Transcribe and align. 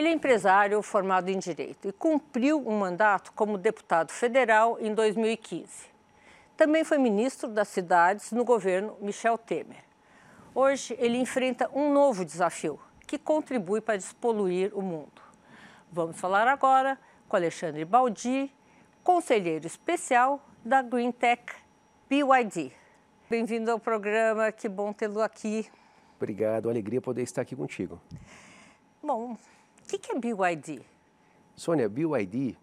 Ele 0.00 0.08
é 0.08 0.12
empresário 0.12 0.80
formado 0.80 1.28
em 1.28 1.38
Direito 1.38 1.86
e 1.86 1.92
cumpriu 1.92 2.66
um 2.66 2.78
mandato 2.78 3.34
como 3.34 3.58
deputado 3.58 4.10
federal 4.10 4.78
em 4.80 4.94
2015. 4.94 5.90
Também 6.56 6.84
foi 6.84 6.96
ministro 6.96 7.50
das 7.50 7.68
Cidades 7.68 8.32
no 8.32 8.42
governo 8.42 8.96
Michel 9.02 9.36
Temer. 9.36 9.84
Hoje, 10.54 10.96
ele 10.98 11.18
enfrenta 11.18 11.68
um 11.74 11.92
novo 11.92 12.24
desafio 12.24 12.80
que 13.06 13.18
contribui 13.18 13.82
para 13.82 13.98
despoluir 13.98 14.74
o 14.74 14.80
mundo. 14.80 15.20
Vamos 15.92 16.18
falar 16.18 16.48
agora 16.48 16.98
com 17.28 17.36
Alexandre 17.36 17.84
Baldi, 17.84 18.50
conselheiro 19.04 19.66
especial 19.66 20.42
da 20.64 20.80
Green 20.80 21.12
Tech 21.12 21.44
BYD. 22.08 22.72
Bem-vindo 23.28 23.70
ao 23.70 23.78
programa, 23.78 24.50
que 24.50 24.66
bom 24.66 24.94
tê-lo 24.94 25.20
aqui. 25.20 25.70
Obrigado, 26.16 26.70
alegria 26.70 27.02
poder 27.02 27.22
estar 27.22 27.42
aqui 27.42 27.54
contigo. 27.54 28.00
Bom, 29.02 29.36
o 29.96 30.00
que 30.00 30.12
é 30.12 30.18
BYD? 30.18 30.82
Sônia, 31.56 31.88
BYD 31.88 32.56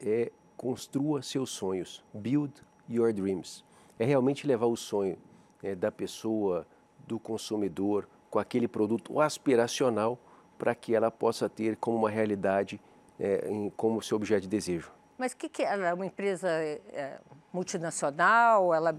é 0.00 0.32
construa 0.56 1.22
seus 1.22 1.50
sonhos, 1.50 2.04
build 2.12 2.52
your 2.88 3.12
dreams. 3.12 3.64
É 3.98 4.04
realmente 4.04 4.46
levar 4.46 4.66
o 4.66 4.76
sonho 4.76 5.18
né, 5.62 5.74
da 5.74 5.90
pessoa, 5.90 6.66
do 7.06 7.18
consumidor, 7.18 8.08
com 8.30 8.38
aquele 8.38 8.66
produto 8.66 9.20
aspiracional 9.20 10.18
para 10.56 10.74
que 10.74 10.94
ela 10.94 11.10
possa 11.10 11.48
ter 11.48 11.76
como 11.76 11.96
uma 11.96 12.10
realidade, 12.10 12.80
é, 13.18 13.48
em, 13.48 13.70
como 13.70 14.00
seu 14.00 14.16
objeto 14.16 14.42
de 14.42 14.48
desejo. 14.48 14.90
Mas 15.18 15.32
o 15.32 15.36
que, 15.36 15.48
que 15.48 15.62
ela 15.62 15.88
é 15.88 15.94
uma 15.94 16.06
empresa 16.06 16.48
é, 16.48 17.18
multinacional? 17.52 18.72
Ela 18.72 18.96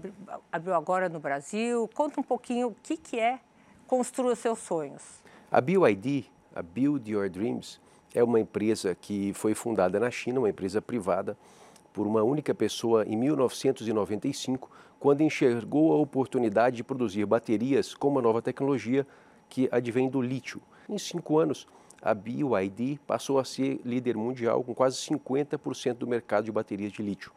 abriu 0.52 0.74
agora 0.74 1.08
no 1.08 1.18
Brasil? 1.18 1.88
Conta 1.94 2.20
um 2.20 2.22
pouquinho 2.22 2.68
o 2.68 2.76
que, 2.82 2.96
que 2.96 3.18
é 3.18 3.40
Construa 3.86 4.36
Seus 4.36 4.58
Sonhos. 4.60 5.02
A 5.50 5.60
BYD 5.60 6.26
a 6.54 6.62
Build 6.62 7.10
Your 7.10 7.28
Dreams 7.28 7.80
é 8.14 8.22
uma 8.22 8.38
empresa 8.38 8.94
que 8.94 9.32
foi 9.34 9.54
fundada 9.54 9.98
na 9.98 10.10
China, 10.10 10.38
uma 10.38 10.48
empresa 10.48 10.80
privada, 10.80 11.36
por 11.92 12.06
uma 12.06 12.22
única 12.22 12.54
pessoa 12.54 13.04
em 13.04 13.16
1995, 13.16 14.70
quando 15.00 15.22
enxergou 15.22 15.92
a 15.92 15.96
oportunidade 15.96 16.76
de 16.76 16.84
produzir 16.84 17.26
baterias 17.26 17.94
com 17.94 18.08
uma 18.08 18.22
nova 18.22 18.40
tecnologia 18.40 19.06
que 19.48 19.68
advém 19.70 20.08
do 20.08 20.22
lítio. 20.22 20.60
Em 20.88 20.96
cinco 20.96 21.38
anos, 21.38 21.66
a 22.00 22.14
BYD 22.14 23.00
passou 23.06 23.38
a 23.38 23.44
ser 23.44 23.80
líder 23.84 24.16
mundial 24.16 24.62
com 24.62 24.74
quase 24.74 24.96
50% 24.96 25.94
do 25.94 26.06
mercado 26.06 26.44
de 26.44 26.52
baterias 26.52 26.92
de 26.92 27.02
lítio. 27.02 27.32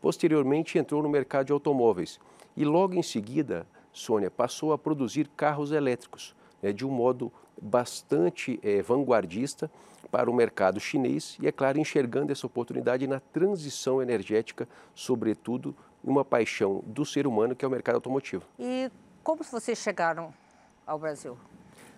Posteriormente, 0.00 0.78
entrou 0.78 1.02
no 1.02 1.08
mercado 1.08 1.46
de 1.46 1.52
automóveis 1.52 2.20
e 2.56 2.64
logo 2.64 2.94
em 2.94 3.02
seguida, 3.02 3.66
Sônia 3.92 4.30
passou 4.30 4.72
a 4.72 4.78
produzir 4.78 5.28
carros 5.36 5.72
elétricos 5.72 6.34
né, 6.62 6.72
de 6.72 6.86
um 6.86 6.90
modo 6.90 7.32
bastante 7.60 8.58
é, 8.62 8.82
vanguardista 8.82 9.70
para 10.10 10.30
o 10.30 10.34
mercado 10.34 10.80
chinês 10.80 11.36
e, 11.40 11.46
é 11.46 11.52
claro, 11.52 11.78
enxergando 11.78 12.32
essa 12.32 12.46
oportunidade 12.46 13.06
na 13.06 13.20
transição 13.20 14.00
energética, 14.00 14.68
sobretudo 14.94 15.74
uma 16.02 16.24
paixão 16.24 16.82
do 16.86 17.04
ser 17.04 17.26
humano 17.26 17.54
que 17.54 17.64
é 17.64 17.68
o 17.68 17.70
mercado 17.70 17.96
automotivo. 17.96 18.44
E 18.58 18.90
como 19.22 19.42
vocês 19.44 19.78
chegaram 19.78 20.32
ao 20.86 20.98
Brasil? 20.98 21.36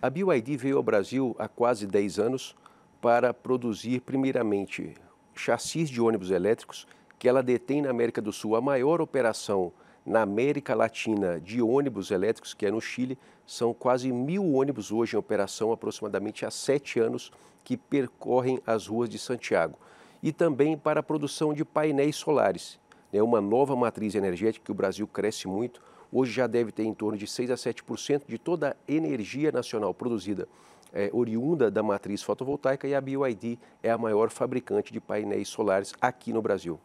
A 0.01 0.09
BYD 0.09 0.57
veio 0.57 0.77
ao 0.77 0.83
Brasil 0.83 1.35
há 1.37 1.47
quase 1.47 1.85
10 1.85 2.19
anos 2.19 2.55
para 2.99 3.33
produzir, 3.33 4.01
primeiramente, 4.01 4.95
chassis 5.33 5.89
de 5.89 6.01
ônibus 6.01 6.31
elétricos, 6.31 6.87
que 7.17 7.29
ela 7.29 7.43
detém 7.43 7.81
na 7.81 7.89
América 7.89 8.21
do 8.21 8.33
Sul 8.33 8.55
a 8.55 8.61
maior 8.61 8.99
operação 8.99 9.71
na 10.05 10.21
América 10.21 10.75
Latina 10.75 11.39
de 11.39 11.61
ônibus 11.61 12.11
elétricos, 12.11 12.53
que 12.53 12.65
é 12.65 12.71
no 12.71 12.81
Chile, 12.81 13.17
são 13.45 13.73
quase 13.73 14.11
mil 14.11 14.53
ônibus 14.53 14.91
hoje 14.91 15.15
em 15.15 15.19
operação, 15.19 15.71
aproximadamente 15.71 16.45
há 16.45 16.51
sete 16.51 16.99
anos, 16.99 17.31
que 17.63 17.77
percorrem 17.77 18.59
as 18.65 18.87
ruas 18.87 19.09
de 19.09 19.19
Santiago. 19.19 19.77
E 20.23 20.31
também 20.31 20.77
para 20.77 20.99
a 20.99 21.03
produção 21.03 21.53
de 21.53 21.63
painéis 21.63 22.15
solares. 22.15 22.79
É 23.13 23.21
uma 23.21 23.41
nova 23.41 23.75
matriz 23.75 24.15
energética 24.15 24.65
que 24.65 24.71
o 24.71 24.75
Brasil 24.75 25.07
cresce 25.07 25.47
muito. 25.47 25.81
Hoje 26.11 26.31
já 26.31 26.47
deve 26.47 26.71
ter 26.71 26.83
em 26.83 26.93
torno 26.93 27.17
de 27.17 27.27
6 27.27 27.51
a 27.51 27.55
7% 27.55 28.23
de 28.27 28.37
toda 28.37 28.71
a 28.71 28.91
energia 28.91 29.51
nacional 29.51 29.93
produzida 29.93 30.47
é, 30.93 31.09
oriunda 31.13 31.71
da 31.71 31.81
matriz 31.81 32.21
fotovoltaica 32.21 32.87
e 32.87 32.93
a 32.93 33.01
BYD 33.01 33.57
é 33.81 33.89
a 33.91 33.97
maior 33.97 34.29
fabricante 34.29 34.91
de 34.91 34.99
painéis 34.99 35.47
solares 35.47 35.93
aqui 36.01 36.33
no 36.33 36.41
Brasil. 36.41 36.79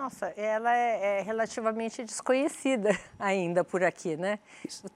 Nossa, 0.00 0.32
ela 0.34 0.74
é, 0.74 1.18
é, 1.18 1.22
relativamente 1.22 2.02
desconhecida 2.02 2.98
ainda 3.20 3.62
por 3.62 3.84
aqui, 3.84 4.16
né? 4.16 4.38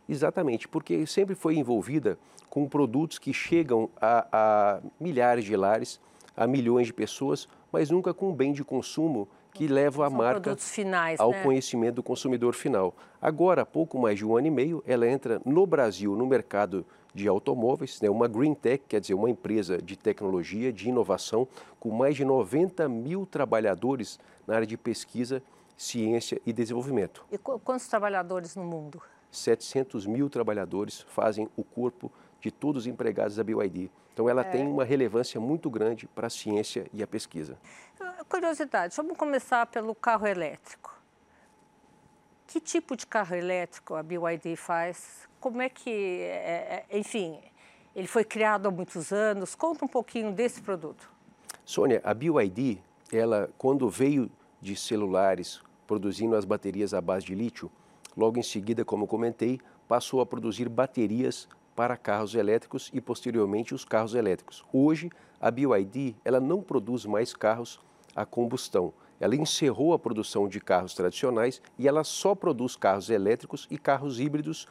Exatamente, 0.08 0.66
porque 0.66 1.06
sempre 1.06 1.34
foi 1.34 1.56
envolvida 1.56 2.18
com 2.48 2.66
produtos 2.66 3.18
que 3.18 3.30
chegam 3.30 3.90
a, 4.00 4.26
a 4.32 4.80
milhares 4.98 5.44
de 5.44 5.54
lares, 5.54 6.00
a 6.34 6.46
milhões 6.46 6.86
de 6.86 6.94
pessoas, 6.94 7.46
mas 7.70 7.90
nunca 7.90 8.14
com 8.14 8.32
bem 8.32 8.54
de 8.54 8.64
consumo 8.64 9.28
que 9.52 9.66
leva 9.66 10.06
a 10.06 10.08
São 10.08 10.16
marca 10.16 10.56
finais, 10.56 11.20
ao 11.20 11.32
né? 11.32 11.42
conhecimento 11.42 11.96
do 11.96 12.02
consumidor 12.02 12.54
final. 12.54 12.94
Agora, 13.20 13.60
há 13.60 13.66
pouco 13.66 13.98
mais 13.98 14.16
de 14.16 14.24
um 14.24 14.34
ano 14.34 14.46
e 14.46 14.50
meio, 14.50 14.82
ela 14.86 15.06
entra 15.06 15.38
no 15.44 15.66
Brasil 15.66 16.16
no 16.16 16.26
mercado 16.26 16.86
de 17.14 17.28
automóveis, 17.28 18.00
né, 18.00 18.10
uma 18.10 18.26
Green 18.26 18.54
Tech, 18.54 18.82
quer 18.88 19.00
dizer, 19.00 19.14
uma 19.14 19.30
empresa 19.30 19.80
de 19.80 19.96
tecnologia, 19.96 20.72
de 20.72 20.88
inovação, 20.88 21.46
com 21.78 21.90
mais 21.90 22.16
de 22.16 22.24
90 22.24 22.88
mil 22.88 23.24
trabalhadores 23.24 24.18
na 24.46 24.56
área 24.56 24.66
de 24.66 24.76
pesquisa, 24.76 25.42
ciência 25.76 26.40
e 26.44 26.52
desenvolvimento. 26.52 27.24
E 27.30 27.38
quantos 27.38 27.86
trabalhadores 27.86 28.56
no 28.56 28.64
mundo? 28.64 29.00
700 29.30 30.06
mil 30.06 30.28
trabalhadores 30.28 31.00
fazem 31.08 31.48
o 31.56 31.64
corpo 31.64 32.10
de 32.40 32.50
todos 32.50 32.82
os 32.82 32.86
empregados 32.86 33.36
da 33.36 33.44
BYD. 33.44 33.90
Então, 34.12 34.28
ela 34.28 34.42
é. 34.42 34.44
tem 34.44 34.66
uma 34.66 34.84
relevância 34.84 35.40
muito 35.40 35.68
grande 35.68 36.06
para 36.06 36.28
a 36.28 36.30
ciência 36.30 36.86
e 36.92 37.02
a 37.02 37.06
pesquisa. 37.06 37.58
Ah, 38.00 38.24
curiosidade, 38.28 38.94
vamos 38.96 39.16
começar 39.16 39.66
pelo 39.66 39.94
carro 39.94 40.26
elétrico. 40.26 40.94
Que 42.46 42.60
tipo 42.60 42.96
de 42.96 43.06
carro 43.06 43.34
elétrico 43.34 43.94
a 43.94 44.02
BYD 44.02 44.54
faz? 44.56 45.28
Como 45.44 45.60
é 45.60 45.68
que, 45.68 45.90
é, 45.90 46.86
é, 46.88 46.98
enfim, 46.98 47.38
ele 47.94 48.06
foi 48.06 48.24
criado 48.24 48.66
há 48.66 48.70
muitos 48.70 49.12
anos. 49.12 49.54
Conta 49.54 49.84
um 49.84 49.88
pouquinho 49.88 50.32
desse 50.32 50.62
produto. 50.62 51.12
Sônia, 51.66 52.00
a 52.02 52.14
BYD, 52.14 52.78
ela 53.12 53.50
quando 53.58 53.86
veio 53.90 54.30
de 54.58 54.74
celulares 54.74 55.60
produzindo 55.86 56.34
as 56.34 56.46
baterias 56.46 56.94
à 56.94 57.00
base 57.02 57.26
de 57.26 57.34
lítio, 57.34 57.70
logo 58.16 58.38
em 58.38 58.42
seguida, 58.42 58.86
como 58.86 59.06
comentei, 59.06 59.60
passou 59.86 60.22
a 60.22 60.24
produzir 60.24 60.66
baterias 60.66 61.46
para 61.76 61.94
carros 61.94 62.34
elétricos 62.34 62.90
e 62.94 62.98
posteriormente 62.98 63.74
os 63.74 63.84
carros 63.84 64.14
elétricos. 64.14 64.64
Hoje, 64.72 65.10
a 65.38 65.50
BYD, 65.50 66.16
ela 66.24 66.40
não 66.40 66.62
produz 66.62 67.04
mais 67.04 67.34
carros 67.34 67.78
a 68.16 68.24
combustão. 68.24 68.94
Ela 69.20 69.36
encerrou 69.36 69.92
a 69.92 69.98
produção 69.98 70.48
de 70.48 70.58
carros 70.58 70.94
tradicionais 70.94 71.60
e 71.78 71.86
ela 71.86 72.02
só 72.02 72.34
produz 72.34 72.76
carros 72.76 73.10
elétricos 73.10 73.68
e 73.70 73.76
carros 73.76 74.18
híbridos 74.18 74.66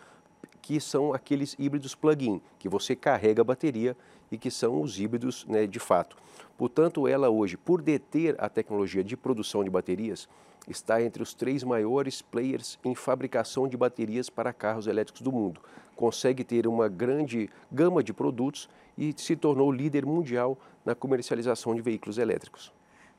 que 0.64 0.80
são 0.80 1.14
aqueles 1.14 1.58
híbridos 1.60 1.94
plug-in, 1.94 2.42
que 2.58 2.70
você 2.70 2.96
carrega 2.96 3.42
a 3.42 3.44
bateria 3.44 3.98
e 4.32 4.38
que 4.38 4.50
são 4.50 4.82
os 4.82 4.98
híbridos 4.98 5.46
né, 5.46 5.68
de 5.68 5.78
fato. 5.78 6.16
Portanto, 6.58 7.06
ela 7.06 7.30
hoje, 7.30 7.58
por 7.58 7.82
deter 7.82 8.36
a 8.40 8.48
tecnologia 8.48 9.04
de 9.04 9.18
produção 9.18 9.62
de 9.62 9.70
baterias, 9.70 10.28
está 10.66 11.04
entre 11.04 11.22
os 11.22 11.34
três 11.34 11.66
maiores 11.66 12.22
players 12.22 12.80
em 12.82 12.96
fabricação 12.96 13.68
de 13.68 13.76
baterias 13.76 14.30
para 14.30 14.54
carros 14.54 14.88
elétricos 14.88 15.22
do 15.22 15.34
mundo. 15.34 15.60
Consegue 15.98 16.46
ter 16.46 16.66
uma 16.66 16.88
grande 16.88 17.50
gama 17.70 18.02
de 18.02 18.14
produtos 18.14 18.70
e 18.98 19.14
se 19.18 19.36
tornou 19.36 19.70
líder 19.70 20.06
mundial 20.06 20.58
na 20.86 20.96
comercialização 20.96 21.76
de 21.76 21.82
veículos 21.82 22.18
elétricos. 22.18 22.72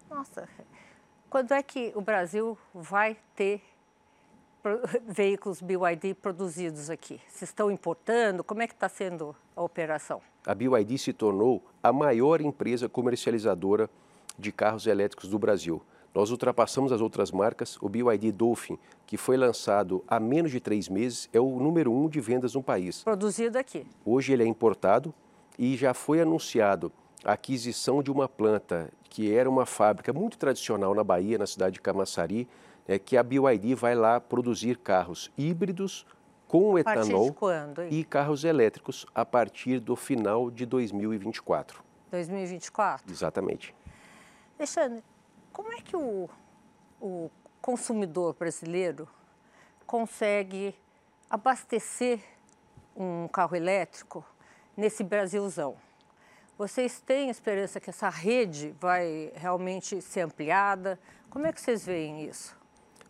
Nossa, 0.08 0.48
quando 1.28 1.52
é 1.52 1.62
que 1.62 1.92
o 1.94 2.00
Brasil 2.00 2.56
vai 2.72 3.18
ter 3.36 3.60
veículos 5.06 5.60
BYD 5.60 6.14
produzidos 6.14 6.90
aqui? 6.90 7.20
Se 7.28 7.44
estão 7.44 7.70
importando? 7.70 8.42
Como 8.42 8.62
é 8.62 8.66
que 8.66 8.74
está 8.74 8.88
sendo 8.88 9.34
a 9.54 9.62
operação? 9.62 10.20
A 10.46 10.54
BYD 10.54 10.98
se 10.98 11.12
tornou 11.12 11.62
a 11.82 11.92
maior 11.92 12.40
empresa 12.40 12.88
comercializadora 12.88 13.88
de 14.38 14.50
carros 14.52 14.86
elétricos 14.86 15.28
do 15.28 15.38
Brasil. 15.38 15.82
Nós 16.14 16.30
ultrapassamos 16.30 16.92
as 16.92 17.00
outras 17.00 17.32
marcas. 17.32 17.76
O 17.80 17.88
BYD 17.88 18.30
Dolphin, 18.32 18.78
que 19.06 19.16
foi 19.16 19.36
lançado 19.36 20.04
há 20.06 20.20
menos 20.20 20.50
de 20.50 20.60
três 20.60 20.88
meses, 20.88 21.28
é 21.32 21.40
o 21.40 21.58
número 21.58 21.92
um 21.92 22.08
de 22.08 22.20
vendas 22.20 22.54
no 22.54 22.62
país. 22.62 23.02
Produzido 23.02 23.58
aqui. 23.58 23.86
Hoje 24.04 24.32
ele 24.32 24.44
é 24.44 24.46
importado 24.46 25.12
e 25.58 25.76
já 25.76 25.92
foi 25.92 26.20
anunciado 26.20 26.92
a 27.24 27.32
aquisição 27.32 28.02
de 28.02 28.12
uma 28.12 28.28
planta 28.28 28.92
que 29.08 29.32
era 29.32 29.48
uma 29.48 29.64
fábrica 29.64 30.12
muito 30.12 30.36
tradicional 30.36 30.94
na 30.94 31.02
Bahia, 31.02 31.38
na 31.38 31.46
cidade 31.46 31.74
de 31.74 31.80
Camaçari, 31.80 32.48
é 32.86 32.98
que 32.98 33.16
a 33.16 33.22
BYD 33.22 33.74
vai 33.74 33.94
lá 33.94 34.20
produzir 34.20 34.78
carros 34.78 35.32
híbridos 35.36 36.06
com 36.46 36.78
etanol 36.78 37.34
e 37.90 38.04
carros 38.04 38.44
elétricos 38.44 39.06
a 39.14 39.24
partir 39.24 39.80
do 39.80 39.96
final 39.96 40.50
de 40.50 40.66
2024. 40.66 41.82
2024? 42.10 43.10
Exatamente. 43.10 43.74
Alexandre, 44.58 45.02
como 45.52 45.72
é 45.72 45.80
que 45.80 45.96
o, 45.96 46.28
o 47.00 47.30
consumidor 47.60 48.34
brasileiro 48.34 49.08
consegue 49.86 50.74
abastecer 51.28 52.20
um 52.94 53.26
carro 53.26 53.56
elétrico 53.56 54.24
nesse 54.76 55.02
Brasilzão? 55.02 55.76
Vocês 56.56 57.00
têm 57.00 57.30
esperança 57.30 57.80
que 57.80 57.90
essa 57.90 58.08
rede 58.08 58.72
vai 58.78 59.32
realmente 59.34 60.00
ser 60.00 60.20
ampliada? 60.20 61.00
Como 61.28 61.46
é 61.48 61.52
que 61.52 61.60
vocês 61.60 61.84
veem 61.84 62.26
isso? 62.26 62.56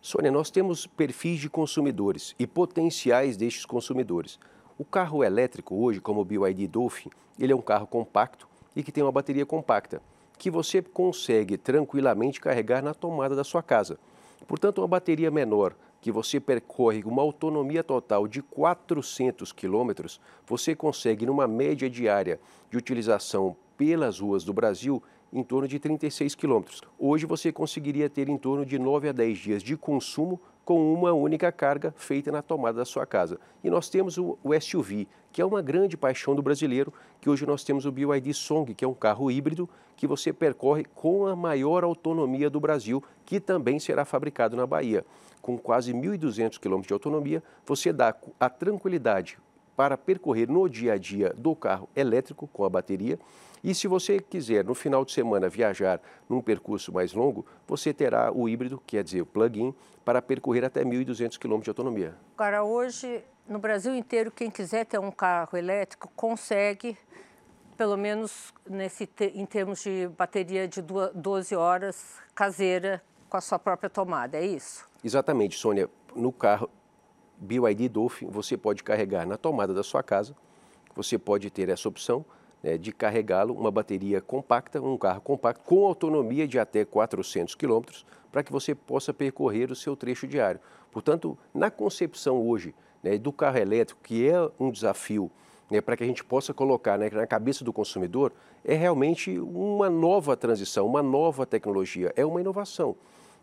Sônia, 0.04 0.30
nós 0.30 0.50
temos 0.50 0.86
perfis 0.86 1.40
de 1.40 1.48
consumidores 1.48 2.34
e 2.38 2.46
potenciais 2.46 3.38
destes 3.38 3.64
consumidores. 3.64 4.38
O 4.76 4.84
carro 4.84 5.24
elétrico 5.24 5.74
hoje, 5.76 5.98
como 5.98 6.20
o 6.20 6.24
BYD 6.26 6.68
Dolphin, 6.68 7.08
ele 7.38 7.54
é 7.54 7.56
um 7.56 7.62
carro 7.62 7.86
compacto 7.86 8.46
e 8.76 8.82
que 8.82 8.92
tem 8.92 9.02
uma 9.02 9.10
bateria 9.10 9.46
compacta, 9.46 10.02
que 10.36 10.50
você 10.50 10.82
consegue 10.82 11.56
tranquilamente 11.56 12.38
carregar 12.38 12.82
na 12.82 12.92
tomada 12.92 13.34
da 13.34 13.42
sua 13.42 13.62
casa. 13.62 13.98
Portanto, 14.46 14.82
uma 14.82 14.88
bateria 14.88 15.30
menor, 15.30 15.74
que 16.02 16.12
você 16.12 16.38
percorre 16.38 17.02
uma 17.02 17.22
autonomia 17.22 17.82
total 17.82 18.28
de 18.28 18.42
400 18.42 19.52
quilômetros, 19.52 20.20
você 20.46 20.76
consegue, 20.76 21.24
numa 21.24 21.48
média 21.48 21.88
diária 21.88 22.38
de 22.70 22.76
utilização 22.76 23.56
pelas 23.74 24.20
ruas 24.20 24.44
do 24.44 24.52
Brasil, 24.52 25.02
em 25.34 25.42
torno 25.42 25.66
de 25.66 25.80
36 25.80 26.36
quilômetros. 26.36 26.80
Hoje 26.96 27.26
você 27.26 27.50
conseguiria 27.50 28.08
ter 28.08 28.28
em 28.28 28.38
torno 28.38 28.64
de 28.64 28.78
9 28.78 29.08
a 29.08 29.12
10 29.12 29.38
dias 29.38 29.62
de 29.62 29.76
consumo 29.76 30.40
com 30.64 30.94
uma 30.94 31.12
única 31.12 31.50
carga 31.52 31.92
feita 31.96 32.30
na 32.32 32.40
tomada 32.40 32.78
da 32.78 32.84
sua 32.84 33.04
casa. 33.04 33.38
E 33.62 33.68
nós 33.68 33.90
temos 33.90 34.16
o, 34.16 34.38
SUV, 34.60 35.06
que 35.32 35.42
é 35.42 35.44
uma 35.44 35.60
grande 35.60 35.96
paixão 35.96 36.34
do 36.34 36.42
brasileiro, 36.42 36.92
que 37.20 37.28
hoje 37.28 37.44
nós 37.44 37.64
temos 37.64 37.84
o 37.84 37.92
BYD 37.92 38.32
Song, 38.32 38.72
que 38.72 38.84
é 38.84 38.88
um 38.88 38.94
carro 38.94 39.30
híbrido 39.30 39.68
que 39.96 40.06
você 40.06 40.32
percorre 40.32 40.84
com 40.94 41.26
a 41.26 41.36
maior 41.36 41.84
autonomia 41.84 42.48
do 42.48 42.60
Brasil, 42.60 43.02
que 43.26 43.40
também 43.40 43.78
será 43.78 44.04
fabricado 44.04 44.56
na 44.56 44.66
Bahia. 44.66 45.04
Com 45.42 45.58
quase 45.58 45.92
1.200 45.92 46.58
km 46.58 46.80
de 46.80 46.92
autonomia, 46.92 47.42
você 47.66 47.92
dá 47.92 48.14
a 48.40 48.48
tranquilidade 48.48 49.36
para 49.76 49.96
percorrer 49.96 50.48
no 50.48 50.68
dia 50.68 50.94
a 50.94 50.98
dia 50.98 51.32
do 51.36 51.54
carro 51.54 51.88
elétrico 51.94 52.48
com 52.48 52.64
a 52.64 52.68
bateria 52.68 53.18
e 53.64 53.74
se 53.74 53.88
você 53.88 54.20
quiser, 54.20 54.62
no 54.62 54.74
final 54.74 55.06
de 55.06 55.12
semana, 55.12 55.48
viajar 55.48 55.98
num 56.28 56.42
percurso 56.42 56.92
mais 56.92 57.14
longo, 57.14 57.46
você 57.66 57.94
terá 57.94 58.30
o 58.30 58.46
híbrido, 58.46 58.78
quer 58.86 59.02
dizer, 59.02 59.22
o 59.22 59.26
plug-in, 59.26 59.74
para 60.04 60.20
percorrer 60.20 60.66
até 60.66 60.84
1.200 60.84 61.38
km 61.38 61.60
de 61.60 61.70
autonomia. 61.70 62.14
Agora, 62.36 62.62
hoje, 62.62 63.24
no 63.48 63.58
Brasil 63.58 63.94
inteiro, 63.94 64.30
quem 64.30 64.50
quiser 64.50 64.84
ter 64.84 64.98
um 64.98 65.10
carro 65.10 65.56
elétrico 65.56 66.12
consegue, 66.14 66.98
pelo 67.74 67.96
menos 67.96 68.52
nesse, 68.68 69.08
em 69.34 69.46
termos 69.46 69.82
de 69.82 70.08
bateria 70.08 70.68
de 70.68 70.82
12 70.82 71.56
horas 71.56 72.18
caseira 72.34 73.02
com 73.30 73.38
a 73.38 73.40
sua 73.40 73.58
própria 73.58 73.88
tomada, 73.88 74.36
é 74.36 74.44
isso? 74.44 74.86
Exatamente, 75.02 75.56
Sônia. 75.56 75.88
No 76.14 76.30
carro 76.30 76.68
BYD 77.44 77.88
Dolphin, 77.88 78.26
você 78.26 78.56
pode 78.56 78.82
carregar 78.82 79.26
na 79.26 79.36
tomada 79.36 79.72
da 79.72 79.82
sua 79.82 80.02
casa, 80.02 80.34
você 80.94 81.18
pode 81.18 81.50
ter 81.50 81.68
essa 81.68 81.88
opção, 81.88 82.24
né, 82.62 82.78
de 82.78 82.92
carregá-lo, 82.92 83.54
uma 83.54 83.70
bateria 83.70 84.20
compacta, 84.20 84.80
um 84.80 84.96
carro 84.96 85.20
compacto, 85.20 85.62
com 85.64 85.86
autonomia 85.86 86.48
de 86.48 86.58
até 86.58 86.84
400 86.84 87.54
quilômetros, 87.54 88.06
para 88.32 88.42
que 88.42 88.50
você 88.50 88.74
possa 88.74 89.12
percorrer 89.12 89.70
o 89.70 89.76
seu 89.76 89.94
trecho 89.94 90.26
diário. 90.26 90.58
Portanto, 90.90 91.38
na 91.52 91.70
concepção 91.70 92.40
hoje 92.40 92.74
né, 93.02 93.18
do 93.18 93.32
carro 93.32 93.58
elétrico, 93.58 94.00
que 94.02 94.28
é 94.28 94.50
um 94.58 94.70
desafio 94.70 95.30
né, 95.70 95.80
para 95.80 95.96
que 95.96 96.04
a 96.04 96.06
gente 96.06 96.24
possa 96.24 96.54
colocar 96.54 96.98
né, 96.98 97.10
na 97.10 97.26
cabeça 97.26 97.64
do 97.64 97.72
consumidor, 97.72 98.32
é 98.64 98.74
realmente 98.74 99.38
uma 99.38 99.90
nova 99.90 100.36
transição, 100.36 100.86
uma 100.86 101.02
nova 101.02 101.44
tecnologia, 101.44 102.12
é 102.16 102.24
uma 102.24 102.40
inovação 102.40 102.96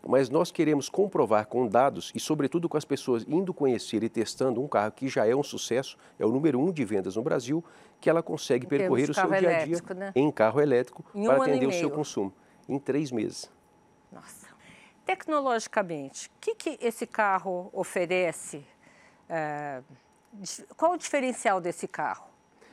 mas 0.06 0.28
nós 0.28 0.50
queremos 0.50 0.88
comprovar 0.88 1.46
com 1.46 1.66
dados 1.66 2.10
e, 2.14 2.20
sobretudo, 2.20 2.68
com 2.68 2.76
as 2.76 2.84
pessoas 2.84 3.24
indo 3.28 3.54
conhecer 3.54 4.02
e 4.02 4.08
testando 4.08 4.60
um 4.60 4.66
carro 4.66 4.92
que 4.92 5.08
já 5.08 5.26
é 5.26 5.34
um 5.34 5.42
sucesso, 5.42 5.96
é 6.18 6.26
o 6.26 6.30
número 6.30 6.58
um 6.58 6.72
de 6.72 6.84
vendas 6.84 7.16
no 7.16 7.22
Brasil, 7.22 7.64
que 8.00 8.10
ela 8.10 8.22
consegue 8.22 8.66
em 8.66 8.68
percorrer 8.68 9.10
o 9.10 9.14
seu 9.14 9.30
dia 9.30 9.56
a 9.56 9.64
dia 9.64 9.78
né? 9.94 10.12
em 10.14 10.30
carro 10.30 10.60
elétrico 10.60 11.04
em 11.14 11.24
para 11.24 11.38
um 11.38 11.42
atender 11.42 11.66
o 11.66 11.72
seu 11.72 11.90
consumo 11.90 12.32
em 12.68 12.78
três 12.78 13.10
meses. 13.12 13.50
Nossa. 14.10 14.48
Tecnologicamente, 15.04 16.28
o 16.28 16.30
que, 16.40 16.54
que 16.54 16.78
esse 16.80 17.06
carro 17.06 17.70
oferece? 17.72 18.64
É, 19.28 19.82
qual 20.76 20.92
o 20.92 20.96
diferencial 20.96 21.60
desse 21.60 21.88
carro? 21.88 22.26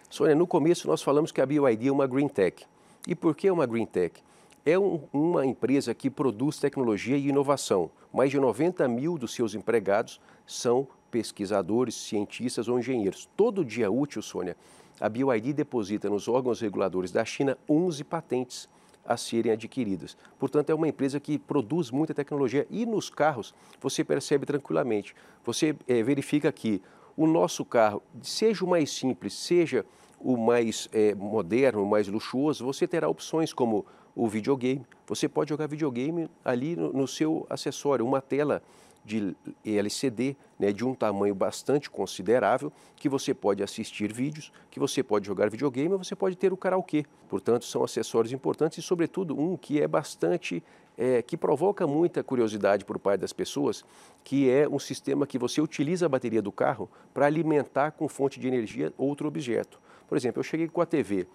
Sônia, 0.10 0.36
no 0.36 0.48
começo 0.48 0.88
nós 0.88 1.02
falamos 1.02 1.32
que 1.32 1.42
a 1.42 1.46
BYD 1.46 1.88
é 1.88 1.92
uma 1.92 2.08
Green 2.08 2.28
Tech. 2.28 2.66
E 3.08 3.16
por 3.16 3.36
que 3.36 3.50
uma 3.50 3.66
Green 3.66 3.86
Tech? 3.86 4.22
É 4.66 4.78
um, 4.78 5.04
uma 5.12 5.46
empresa 5.46 5.94
que 5.94 6.10
produz 6.10 6.60
tecnologia 6.60 7.18
e 7.18 7.28
inovação. 7.28 7.90
Mais 8.14 8.32
de 8.32 8.40
90 8.40 8.88
mil 8.88 9.18
dos 9.18 9.34
seus 9.34 9.56
empregados 9.56 10.20
são 10.46 10.88
pesquisadores, 11.10 11.96
cientistas 11.96 12.68
ou 12.68 12.80
engenheiros. 12.80 13.30
Todo 13.36 13.66
dia 13.66 13.92
útil, 13.92 14.22
Sônia, 14.22 14.56
a 15.00 15.08
BYD 15.10 15.54
deposita 15.54 16.10
nos 16.10 16.28
órgãos 16.28 16.62
reguladores 16.62 17.12
da 17.12 17.24
China 17.24 17.58
11 17.70 18.04
patentes 18.04 18.70
a 19.06 19.18
serem 19.18 19.52
adquiridas. 19.52 20.16
Portanto, 20.38 20.70
é 20.70 20.76
uma 20.76 20.88
empresa 20.88 21.20
que 21.20 21.40
produz 21.40 21.90
muita 21.90 22.14
tecnologia 22.14 22.68
e 22.70 22.86
nos 22.86 23.10
carros 23.10 23.56
você 23.82 24.04
percebe 24.04 24.46
tranquilamente. 24.46 25.16
Você 25.44 25.76
é, 25.88 26.04
verifica 26.04 26.52
que 26.52 26.82
o 27.18 27.26
nosso 27.26 27.66
carro, 27.66 28.04
seja 28.22 28.64
o 28.64 28.68
mais 28.68 28.92
simples, 28.92 29.34
seja 29.34 29.86
o 30.20 30.38
mais 30.38 30.88
é, 30.94 31.16
moderno, 31.16 31.82
o 31.82 31.90
mais 31.90 32.08
luxuoso, 32.08 32.66
você 32.66 32.88
terá 32.88 33.10
opções 33.10 33.52
como 33.52 33.86
o 34.20 34.28
videogame. 34.28 34.86
Você 35.08 35.30
pode 35.30 35.50
jogar 35.50 35.68
videogame 35.68 36.30
ali 36.44 36.76
no, 36.76 36.92
no 36.92 37.08
seu 37.08 37.48
acessório, 37.50 38.06
uma 38.06 38.22
tela 38.22 38.62
de 39.06 39.34
LCD 39.66 40.36
né, 40.60 40.74
de 40.74 40.86
um 40.86 40.94
tamanho 40.94 41.34
bastante 41.34 41.90
considerável, 41.90 42.72
que 42.98 43.08
você 43.08 43.34
pode 43.34 43.64
assistir 43.64 44.12
vídeos, 44.12 44.52
que 44.70 44.78
você 44.78 45.02
pode 45.02 45.26
jogar 45.26 45.50
videogame, 45.50 45.96
você 45.96 46.16
pode 46.16 46.36
ter 46.36 46.52
o 46.52 46.58
karaokê. 46.58 47.06
Portanto, 47.30 47.64
são 47.64 47.82
acessórios 47.82 48.34
importantes 48.34 48.78
e, 48.78 48.82
sobretudo, 48.82 49.40
um 49.40 49.56
que 49.56 49.82
é 49.82 49.88
bastante, 49.88 50.62
é, 50.98 51.22
que 51.22 51.38
provoca 51.38 51.88
muita 51.88 52.22
curiosidade 52.22 52.84
por 52.84 53.00
parte 53.00 53.22
das 53.22 53.32
pessoas, 53.32 53.86
que 54.24 54.50
é 54.50 54.68
um 54.68 54.80
sistema 54.80 55.26
que 55.26 55.40
você 55.40 55.62
utiliza 55.62 56.06
a 56.06 56.10
bateria 56.10 56.42
do 56.42 56.52
carro 56.52 56.90
para 57.14 57.26
alimentar 57.26 57.92
com 57.92 58.08
fonte 58.10 58.38
de 58.38 58.50
energia 58.50 58.94
outro 58.98 59.30
objeto. 59.30 59.80
Por 60.10 60.18
exemplo, 60.18 60.40
eu 60.40 60.44
cheguei 60.44 60.68
com 60.68 60.82
a 60.82 60.86
TV, 60.86 61.26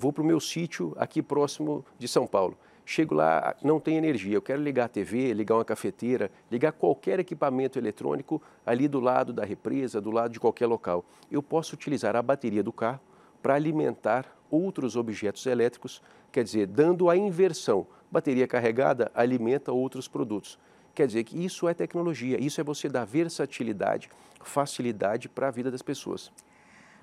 vou 0.00 0.12
para 0.12 0.22
o 0.22 0.26
meu 0.26 0.40
sítio 0.40 0.94
aqui 0.98 1.22
próximo 1.22 1.84
de 1.98 2.08
São 2.08 2.26
Paulo. 2.26 2.56
Chego 2.86 3.14
lá, 3.14 3.56
não 3.62 3.80
tem 3.80 3.96
energia, 3.96 4.34
eu 4.34 4.42
quero 4.42 4.62
ligar 4.62 4.84
a 4.84 4.88
TV, 4.88 5.32
ligar 5.32 5.54
uma 5.54 5.64
cafeteira, 5.64 6.30
ligar 6.50 6.72
qualquer 6.72 7.18
equipamento 7.18 7.78
eletrônico 7.78 8.42
ali 8.64 8.86
do 8.86 9.00
lado 9.00 9.32
da 9.32 9.42
represa, 9.42 10.00
do 10.02 10.10
lado 10.10 10.32
de 10.32 10.40
qualquer 10.40 10.66
local. 10.66 11.02
Eu 11.30 11.42
posso 11.42 11.74
utilizar 11.74 12.14
a 12.14 12.20
bateria 12.20 12.62
do 12.62 12.72
carro 12.72 13.00
para 13.42 13.54
alimentar 13.54 14.26
outros 14.50 14.96
objetos 14.96 15.46
elétricos, 15.46 16.02
quer 16.30 16.44
dizer, 16.44 16.66
dando 16.66 17.08
a 17.08 17.16
inversão. 17.16 17.86
Bateria 18.10 18.46
carregada 18.46 19.10
alimenta 19.14 19.72
outros 19.72 20.06
produtos. 20.06 20.58
Quer 20.94 21.06
dizer 21.06 21.24
que 21.24 21.42
isso 21.42 21.66
é 21.66 21.74
tecnologia, 21.74 22.38
isso 22.38 22.60
é 22.60 22.64
você 22.64 22.88
dar 22.88 23.04
versatilidade, 23.04 24.10
facilidade 24.42 25.28
para 25.28 25.48
a 25.48 25.50
vida 25.50 25.70
das 25.70 25.82
pessoas. 25.82 26.30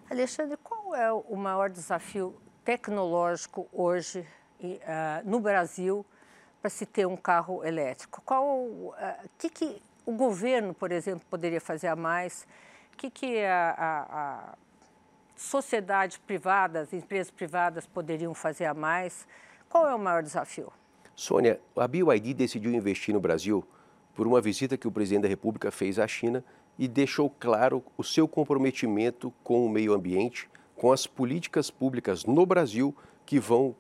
Alexandre, 0.09 0.57
qual 0.63 0.95
é 0.95 1.11
o 1.11 1.35
maior 1.35 1.69
desafio 1.69 2.35
tecnológico 2.63 3.67
hoje 3.71 4.25
uh, 4.61 4.75
no 5.23 5.39
Brasil 5.39 6.05
para 6.61 6.69
se 6.69 6.85
ter 6.85 7.05
um 7.05 7.17
carro 7.17 7.65
elétrico? 7.65 8.21
Qual 8.23 8.57
uh, 8.57 8.93
que, 9.37 9.49
que 9.49 9.81
o 10.05 10.11
governo, 10.11 10.73
por 10.73 10.91
exemplo, 10.91 11.25
poderia 11.29 11.61
fazer 11.61 11.87
a 11.87 11.95
mais? 11.95 12.47
O 12.93 12.97
que, 12.97 13.09
que 13.09 13.43
a, 13.43 13.75
a, 13.77 13.99
a 14.19 14.55
sociedade 15.35 16.19
privada, 16.19 16.81
as 16.81 16.93
empresas 16.93 17.31
privadas 17.31 17.85
poderiam 17.85 18.33
fazer 18.33 18.65
a 18.65 18.73
mais? 18.73 19.27
Qual 19.69 19.87
é 19.87 19.95
o 19.95 19.99
maior 19.99 20.21
desafio? 20.21 20.71
Sônia, 21.15 21.59
a 21.75 21.87
BYD 21.87 22.33
decidiu 22.33 22.71
investir 22.71 23.13
no 23.13 23.19
Brasil 23.19 23.65
por 24.13 24.27
uma 24.27 24.41
visita 24.41 24.77
que 24.77 24.87
o 24.87 24.91
presidente 24.91 25.23
da 25.23 25.29
República 25.29 25.71
fez 25.71 25.97
à 25.97 26.07
China 26.07 26.43
e 26.77 26.87
deixou 26.87 27.29
claro 27.29 27.83
o 27.97 28.03
seu 28.03 28.27
comprometimento 28.27 29.33
com 29.43 29.65
o 29.65 29.69
meio 29.69 29.93
ambiente, 29.93 30.49
com 30.81 30.91
as 30.91 31.05
políticas 31.05 31.69
públicas 31.69 32.25
no 32.25 32.43
Brasil 32.43 32.95
que 33.23 33.39
vão 33.39 33.75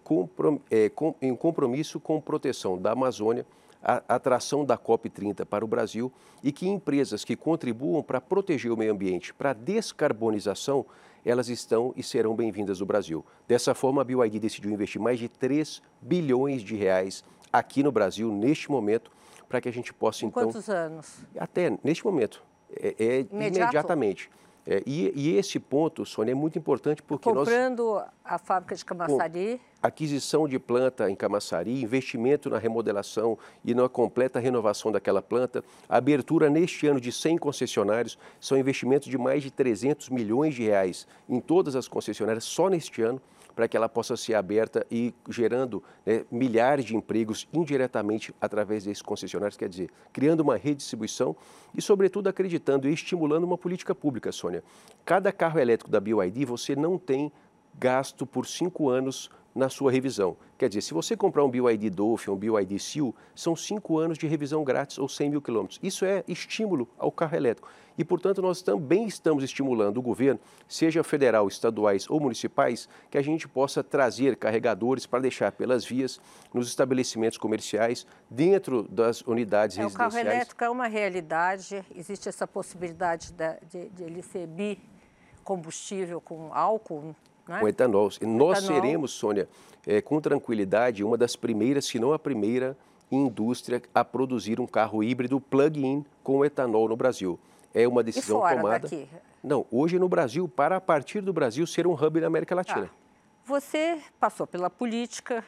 é, 0.69 0.91
em 1.19 1.35
compromisso 1.35 1.99
com 1.99 2.21
proteção 2.21 2.79
da 2.79 2.91
Amazônia, 2.91 3.43
a 3.83 4.03
atração 4.07 4.63
da 4.63 4.77
COP30 4.77 5.43
para 5.43 5.65
o 5.65 5.67
Brasil 5.67 6.11
e 6.43 6.51
que 6.51 6.67
empresas 6.67 7.25
que 7.25 7.35
contribuam 7.35 8.03
para 8.03 8.21
proteger 8.21 8.71
o 8.71 8.77
meio 8.77 8.93
ambiente, 8.93 9.33
para 9.33 9.49
a 9.49 9.53
descarbonização, 9.53 10.85
elas 11.25 11.49
estão 11.49 11.91
e 11.97 12.03
serão 12.03 12.35
bem-vindas 12.35 12.81
no 12.81 12.85
Brasil. 12.85 13.25
Dessa 13.47 13.73
forma, 13.73 14.03
a 14.03 14.05
BYD 14.05 14.37
decidiu 14.37 14.69
investir 14.69 15.01
mais 15.01 15.17
de 15.17 15.27
3 15.27 15.81
bilhões 15.99 16.61
de 16.61 16.75
reais 16.75 17.23
aqui 17.51 17.81
no 17.81 17.91
Brasil, 17.91 18.31
neste 18.31 18.69
momento, 18.69 19.11
para 19.49 19.59
que 19.59 19.67
a 19.67 19.73
gente 19.73 19.91
possa, 19.91 20.23
então... 20.23 20.43
Quantos 20.43 20.69
anos? 20.69 21.25
Até 21.35 21.75
neste 21.83 22.05
momento. 22.05 22.43
É, 22.79 22.93
é 22.99 23.19
imediatamente. 23.31 24.29
É, 24.71 24.81
e, 24.85 25.11
e, 25.13 25.35
esse 25.35 25.59
ponto, 25.59 26.05
Sônia, 26.05 26.31
é 26.31 26.35
muito 26.35 26.57
importante 26.57 27.03
porque 27.03 27.29
Comprando 27.29 27.95
nós... 27.95 28.05
a 28.23 28.37
fábrica 28.37 28.73
de 28.73 28.85
Camaçari... 28.85 29.59
Aquisição 29.83 30.47
de 30.47 30.57
planta 30.57 31.11
em 31.11 31.15
Camaçari, 31.15 31.81
investimento 31.81 32.49
na 32.49 32.57
remodelação 32.57 33.37
e 33.65 33.73
na 33.73 33.89
completa 33.89 34.39
renovação 34.39 34.89
daquela 34.89 35.21
planta, 35.21 35.61
abertura 35.89 36.49
neste 36.49 36.87
ano 36.87 37.01
de 37.01 37.11
100 37.11 37.37
concessionários, 37.39 38.17
são 38.39 38.57
investimentos 38.57 39.09
de 39.09 39.17
mais 39.17 39.43
de 39.43 39.51
300 39.51 40.07
milhões 40.07 40.55
de 40.55 40.63
reais 40.63 41.05
em 41.27 41.41
todas 41.41 41.75
as 41.75 41.89
concessionárias 41.89 42.45
só 42.45 42.69
neste 42.69 43.01
ano. 43.01 43.21
Para 43.55 43.67
que 43.67 43.75
ela 43.75 43.89
possa 43.89 44.15
ser 44.15 44.33
aberta 44.35 44.85
e 44.89 45.13
gerando 45.29 45.83
né, 46.05 46.25
milhares 46.31 46.85
de 46.85 46.95
empregos 46.95 47.47
indiretamente 47.53 48.33
através 48.39 48.83
desses 48.83 49.01
concessionários, 49.01 49.57
quer 49.57 49.69
dizer, 49.69 49.89
criando 50.11 50.41
uma 50.41 50.57
redistribuição 50.57 51.35
e, 51.75 51.81
sobretudo, 51.81 52.27
acreditando 52.27 52.87
e 52.87 52.93
estimulando 52.93 53.43
uma 53.43 53.57
política 53.57 53.93
pública, 53.93 54.31
Sônia. 54.31 54.63
Cada 55.05 55.31
carro 55.31 55.59
elétrico 55.59 55.91
da 55.91 55.99
BYD 55.99 56.45
você 56.45 56.75
não 56.75 56.97
tem 56.97 57.31
gasto 57.79 58.25
por 58.25 58.45
cinco 58.45 58.89
anos 58.89 59.29
na 59.53 59.69
sua 59.69 59.91
revisão. 59.91 60.37
Quer 60.57 60.69
dizer, 60.69 60.81
se 60.81 60.93
você 60.93 61.15
comprar 61.15 61.43
um 61.43 61.49
BYD 61.49 61.89
Dolphin, 61.89 62.31
um 62.31 62.35
BYD 62.35 62.79
Seal, 62.79 63.13
são 63.35 63.55
cinco 63.55 63.97
anos 63.97 64.17
de 64.17 64.27
revisão 64.27 64.63
grátis 64.63 64.97
ou 64.97 65.09
100 65.09 65.29
mil 65.29 65.41
quilômetros. 65.41 65.79
Isso 65.83 66.05
é 66.05 66.23
estímulo 66.27 66.87
ao 66.97 67.11
carro 67.11 67.35
elétrico. 67.35 67.69
E, 67.97 68.05
portanto, 68.05 68.41
nós 68.41 68.61
também 68.61 69.05
estamos 69.05 69.43
estimulando 69.43 69.97
o 69.97 70.01
governo, 70.01 70.39
seja 70.67 71.03
federal, 71.03 71.47
estaduais 71.47 72.09
ou 72.09 72.19
municipais, 72.19 72.87
que 73.09 73.17
a 73.17 73.21
gente 73.21 73.47
possa 73.47 73.83
trazer 73.83 74.37
carregadores 74.37 75.05
para 75.05 75.19
deixar 75.19 75.51
pelas 75.51 75.83
vias, 75.83 76.19
nos 76.53 76.67
estabelecimentos 76.67 77.37
comerciais, 77.37 78.07
dentro 78.29 78.83
das 78.83 79.21
unidades 79.21 79.77
é, 79.77 79.81
residenciais. 79.81 80.13
O 80.13 80.15
carro 80.15 80.27
elétrico 80.27 80.63
é 80.63 80.69
uma 80.69 80.87
realidade, 80.87 81.83
existe 81.95 82.29
essa 82.29 82.47
possibilidade 82.47 83.33
de, 83.33 83.59
de, 83.69 83.89
de 83.89 84.03
ele 84.03 84.21
ser 84.21 84.47
bicombustível 84.47 86.21
com 86.21 86.53
álcool 86.53 87.13
né? 87.47 87.59
com 87.59 87.67
etanol. 87.67 88.09
Nós 88.21 88.63
etanol. 88.63 88.81
seremos, 88.81 89.11
Sônia, 89.11 89.47
é, 89.85 90.01
com 90.01 90.19
tranquilidade, 90.21 91.03
uma 91.03 91.17
das 91.17 91.35
primeiras, 91.35 91.85
se 91.85 91.99
não 91.99 92.13
a 92.13 92.19
primeira, 92.19 92.77
indústria 93.11 93.81
a 93.93 94.05
produzir 94.05 94.59
um 94.59 94.67
carro 94.67 95.03
híbrido 95.03 95.39
plug-in 95.39 96.05
com 96.23 96.45
etanol 96.45 96.87
no 96.87 96.95
Brasil. 96.95 97.39
É 97.73 97.87
uma 97.87 98.03
decisão 98.03 98.37
e 98.37 98.41
fora 98.41 98.55
tomada. 98.55 98.79
Daqui? 98.79 99.07
Não, 99.43 99.65
hoje 99.71 99.97
no 99.97 100.07
Brasil, 100.07 100.47
para 100.47 100.77
a 100.77 100.81
partir 100.81 101.21
do 101.21 101.33
Brasil 101.33 101.65
ser 101.65 101.87
um 101.87 101.93
hub 101.93 102.21
na 102.21 102.27
América 102.27 102.53
Latina. 102.53 102.89
Ah, 102.91 103.01
você 103.45 103.99
passou 104.19 104.45
pela 104.45 104.69
política, 104.69 105.43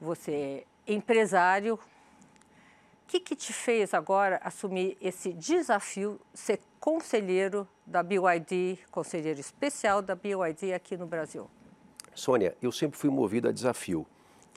você 0.00 0.64
é 0.86 0.92
empresário. 0.92 1.78
O 3.08 3.10
que, 3.10 3.20
que 3.20 3.34
te 3.34 3.54
fez 3.54 3.94
agora 3.94 4.38
assumir 4.44 4.94
esse 5.00 5.32
desafio, 5.32 6.20
ser 6.34 6.60
conselheiro 6.78 7.66
da 7.86 8.02
BYD, 8.02 8.80
conselheiro 8.90 9.40
especial 9.40 10.02
da 10.02 10.14
BYD 10.14 10.74
aqui 10.74 10.94
no 10.94 11.06
Brasil? 11.06 11.48
Sônia, 12.14 12.54
eu 12.60 12.70
sempre 12.70 12.98
fui 12.98 13.08
movido 13.08 13.48
a 13.48 13.50
desafio. 13.50 14.06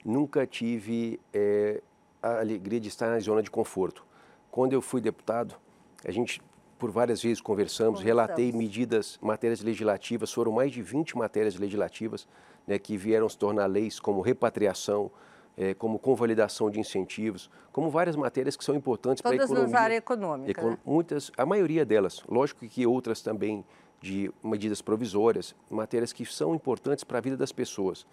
Nunca 0.04 0.46
tive 0.46 1.18
é, 1.34 1.82
a 2.22 2.40
alegria 2.40 2.78
de 2.78 2.90
estar 2.90 3.10
na 3.10 3.22
zona 3.22 3.42
de 3.42 3.50
conforto. 3.50 4.06
Quando 4.52 4.74
eu 4.74 4.82
fui 4.82 5.00
deputado, 5.00 5.56
a 6.04 6.12
gente 6.12 6.42
por 6.78 6.92
várias 6.92 7.24
vezes 7.24 7.40
conversamos, 7.40 8.02
conversamos. 8.02 8.28
relatei 8.28 8.52
medidas, 8.52 9.18
matérias 9.22 9.62
legislativas, 9.62 10.30
foram 10.34 10.52
mais 10.52 10.74
de 10.74 10.82
20 10.82 11.18
matérias 11.18 11.56
legislativas 11.56 12.28
né, 12.68 12.78
que 12.78 12.98
vieram 12.98 13.30
se 13.30 13.38
tornar 13.38 13.68
leis, 13.68 13.98
como 13.98 14.20
repatriação, 14.20 15.10
é, 15.58 15.74
como 15.74 16.00
convalidação 16.00 16.70
de 16.70 16.80
incentivos, 16.80 17.50
como 17.72 17.90
várias 17.90 18.16
matérias 18.16 18.56
que 18.56 18.64
são 18.64 18.76
importantes 18.76 19.22
para 19.22 19.32
a 19.32 19.36
economia. 19.36 19.66
Todas 19.66 19.74
área 19.82 19.96
econômica. 19.96 20.52
Econ 20.60 20.72
né? 20.72 20.78
Muitas, 20.86 21.32
a 21.38 21.46
maioria 21.46 21.86
delas, 21.86 22.24
lógico 22.28 22.66
que 22.68 22.86
outras 22.86 23.22
também 23.22 23.64
de 24.02 24.32
medidas 24.44 24.82
provisórias, 24.82 25.56
matérias 25.70 26.12
que 26.12 26.26
são 26.26 26.56
importantes 26.56 27.04
para 27.04 27.20
a 27.20 27.22
vida 27.22 27.38
das 27.38 27.52
pessoas. 27.52 28.06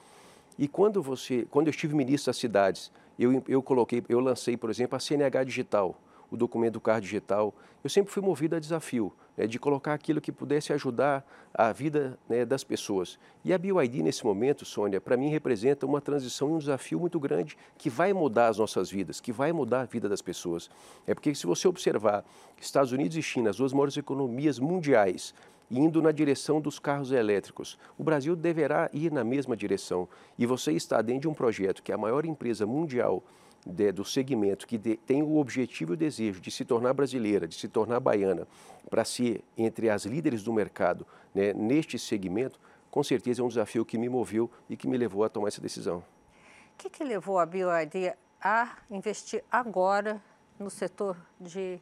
E 0.58 0.68
quando 0.68 1.02
você, 1.02 1.46
quando 1.50 1.68
eu 1.68 1.70
estive 1.70 1.94
ministro 1.94 2.30
das 2.30 2.36
cidades, 2.36 2.92
eu, 3.18 3.42
eu 3.48 3.62
coloquei, 3.62 4.02
eu 4.08 4.20
lancei, 4.20 4.56
por 4.56 4.70
exemplo, 4.70 4.96
a 4.96 5.00
CNH 5.00 5.44
digital, 5.44 5.96
o 6.30 6.36
documento 6.36 6.74
do 6.74 6.80
carro 6.80 7.00
digital. 7.00 7.54
Eu 7.82 7.90
sempre 7.90 8.12
fui 8.12 8.22
movido 8.22 8.56
a 8.56 8.58
desafio 8.60 9.12
né, 9.36 9.46
de 9.46 9.58
colocar 9.58 9.94
aquilo 9.94 10.20
que 10.20 10.32
pudesse 10.32 10.72
ajudar 10.72 11.24
a 11.54 11.72
vida 11.72 12.18
né, 12.28 12.44
das 12.44 12.64
pessoas. 12.64 13.18
E 13.44 13.52
a 13.52 13.58
BioID, 13.58 14.02
nesse 14.02 14.24
momento, 14.24 14.64
Sônia, 14.64 15.00
para 15.00 15.16
mim 15.16 15.28
representa 15.28 15.86
uma 15.86 16.00
transição 16.00 16.50
e 16.50 16.52
um 16.52 16.58
desafio 16.58 16.98
muito 16.98 17.18
grande 17.20 17.56
que 17.76 17.88
vai 17.88 18.12
mudar 18.12 18.48
as 18.48 18.58
nossas 18.58 18.90
vidas, 18.90 19.20
que 19.20 19.32
vai 19.32 19.52
mudar 19.52 19.82
a 19.82 19.84
vida 19.84 20.08
das 20.08 20.20
pessoas. 20.20 20.68
É 21.06 21.14
porque 21.14 21.34
se 21.34 21.46
você 21.46 21.68
observar 21.68 22.24
Estados 22.60 22.92
Unidos 22.92 23.16
e 23.16 23.22
China, 23.22 23.50
as 23.50 23.56
duas 23.56 23.72
maiores 23.72 23.96
economias 23.96 24.58
mundiais, 24.58 25.34
indo 25.70 26.00
na 26.00 26.10
direção 26.10 26.60
dos 26.60 26.78
carros 26.78 27.12
elétricos. 27.12 27.78
O 27.96 28.02
Brasil 28.02 28.34
deverá 28.34 28.88
ir 28.92 29.12
na 29.12 29.22
mesma 29.22 29.56
direção. 29.56 30.08
E 30.38 30.46
você 30.46 30.72
está 30.72 31.02
dentro 31.02 31.22
de 31.22 31.28
um 31.28 31.34
projeto 31.34 31.82
que 31.82 31.92
é 31.92 31.94
a 31.94 31.98
maior 31.98 32.24
empresa 32.24 32.66
mundial 32.66 33.22
de, 33.68 33.92
do 33.92 34.04
segmento 34.04 34.66
que 34.66 34.78
de, 34.78 34.96
tem 34.96 35.22
o 35.22 35.36
objetivo 35.36 35.92
e 35.92 35.94
o 35.94 35.96
desejo 35.96 36.40
de 36.40 36.50
se 36.50 36.64
tornar 36.64 36.94
brasileira, 36.94 37.46
de 37.46 37.54
se 37.54 37.68
tornar 37.68 38.00
baiana, 38.00 38.48
para 38.88 39.04
ser 39.04 39.44
entre 39.56 39.90
as 39.90 40.06
líderes 40.06 40.42
do 40.42 40.52
mercado 40.52 41.06
né, 41.34 41.52
neste 41.52 41.98
segmento, 41.98 42.58
com 42.90 43.04
certeza 43.04 43.42
é 43.42 43.44
um 43.44 43.48
desafio 43.48 43.84
que 43.84 43.98
me 43.98 44.08
moveu 44.08 44.50
e 44.68 44.76
que 44.76 44.88
me 44.88 44.96
levou 44.96 45.22
a 45.22 45.28
tomar 45.28 45.48
essa 45.48 45.60
decisão. 45.60 45.98
O 45.98 46.78
que, 46.78 46.88
que 46.88 47.04
levou 47.04 47.38
a 47.38 47.44
BioID 47.44 48.14
a 48.40 48.78
investir 48.90 49.44
agora 49.50 50.22
no 50.58 50.70
setor 50.70 51.16
de 51.38 51.78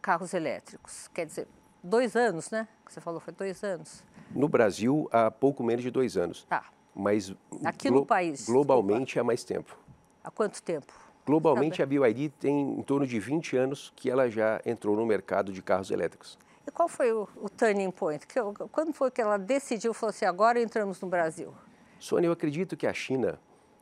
carros 0.00 0.32
elétricos? 0.32 1.08
Quer 1.08 1.26
dizer, 1.26 1.48
dois 1.82 2.14
anos, 2.14 2.50
né? 2.50 2.68
Que 2.84 2.92
você 2.92 3.00
falou, 3.00 3.18
foi 3.18 3.32
dois 3.32 3.64
anos. 3.64 4.04
No 4.30 4.48
Brasil, 4.48 5.08
há 5.10 5.30
pouco 5.30 5.64
menos 5.64 5.82
de 5.82 5.90
dois 5.90 6.16
anos. 6.16 6.44
Tá. 6.44 6.66
Mas 6.94 7.34
aqui 7.64 7.90
no 7.90 8.06
país? 8.06 8.46
Globalmente, 8.46 9.18
há 9.18 9.24
mais 9.24 9.42
tempo. 9.42 9.76
Há 10.22 10.30
quanto 10.30 10.62
tempo? 10.62 11.05
Globalmente, 11.26 11.82
a 11.82 11.86
BYD 11.86 12.28
tem 12.38 12.78
em 12.78 12.82
torno 12.82 13.04
de 13.04 13.18
20 13.18 13.56
anos 13.56 13.92
que 13.96 14.08
ela 14.08 14.30
já 14.30 14.60
entrou 14.64 14.94
no 14.94 15.04
mercado 15.04 15.52
de 15.52 15.60
carros 15.60 15.90
elétricos. 15.90 16.38
E 16.64 16.70
qual 16.70 16.88
foi 16.88 17.12
o, 17.12 17.28
o 17.36 17.48
turning 17.48 17.90
point? 17.90 18.24
Que, 18.24 18.38
quando 18.70 18.92
foi 18.92 19.10
que 19.10 19.20
ela 19.20 19.36
decidiu, 19.36 19.92
falou 19.92 20.10
assim, 20.10 20.24
agora 20.24 20.60
entramos 20.60 21.00
no 21.00 21.08
Brasil? 21.08 21.52
Sônia, 21.98 22.28
eu 22.28 22.32
acredito 22.32 22.76
que 22.76 22.86
a 22.86 22.94
China, 22.94 23.40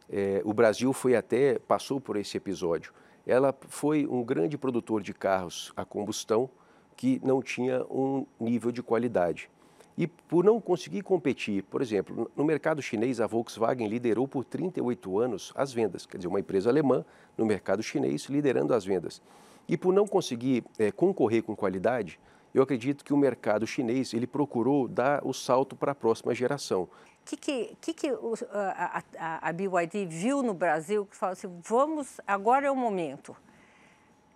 é, 0.09 0.41
o 0.43 0.55
Brasil 0.55 0.91
foi 0.95 1.15
até, 1.15 1.59
passou 1.59 2.01
por 2.01 2.17
esse 2.17 2.35
episódio. 2.39 2.95
Ela 3.27 3.55
foi 3.69 4.07
um 4.07 4.25
grande 4.25 4.57
produtor 4.57 5.03
de 5.03 5.13
carros 5.13 5.71
a 5.77 5.85
combustão 5.85 6.49
que 6.97 7.21
não 7.23 7.43
tinha 7.43 7.85
um 7.91 8.25
nível 8.41 8.73
de 8.73 8.83
qualidade. 8.83 9.51
E 9.97 10.07
por 10.07 10.45
não 10.45 10.61
conseguir 10.61 11.03
competir, 11.03 11.63
por 11.65 11.81
exemplo, 11.81 12.31
no 12.37 12.45
mercado 12.45 12.83
chinês, 12.83 13.21
a 13.21 13.27
Volkswagen 13.27 13.87
liderou 13.87 14.27
por 14.27 14.45
38 14.45 15.19
anos 15.19 15.53
as 15.55 15.73
vendas, 15.73 16.05
quer 16.05 16.17
dizer, 16.17 16.29
uma 16.29 16.41
empresa 16.41 16.69
alemã 16.69 17.05
no 17.39 17.47
mercado 17.47 17.83
chinês 17.83 18.25
liderando 18.25 18.75
as 18.75 18.85
vendas. 18.85 19.23
E 19.69 19.77
por 19.77 19.95
não 19.95 20.07
conseguir 20.07 20.65
é, 20.79 20.91
concorrer 20.91 21.43
com 21.43 21.55
qualidade, 21.55 22.19
eu 22.53 22.63
acredito 22.63 23.05
que 23.05 23.13
o 23.13 23.17
mercado 23.17 23.67
chinês 23.67 24.13
ele 24.13 24.27
procurou 24.27 24.89
dar 24.89 25.25
o 25.25 25.33
salto 25.33 25.77
para 25.77 25.93
a 25.93 25.95
próxima 25.95 26.35
geração. 26.35 26.83
O 26.83 26.89
que, 27.25 27.37
que, 27.37 27.77
que, 27.81 27.95
que 27.95 28.09
a, 28.51 29.03
a, 29.19 29.49
a 29.49 29.53
BYD 29.53 30.07
viu 30.07 30.43
no 30.43 30.55
Brasil 30.55 31.07
que 31.07 31.17
fala 31.17 31.33
assim, 31.33 31.49
vamos, 31.63 32.21
agora 32.27 32.67
é 32.67 32.71
o 32.71 32.77
momento. 32.77 33.35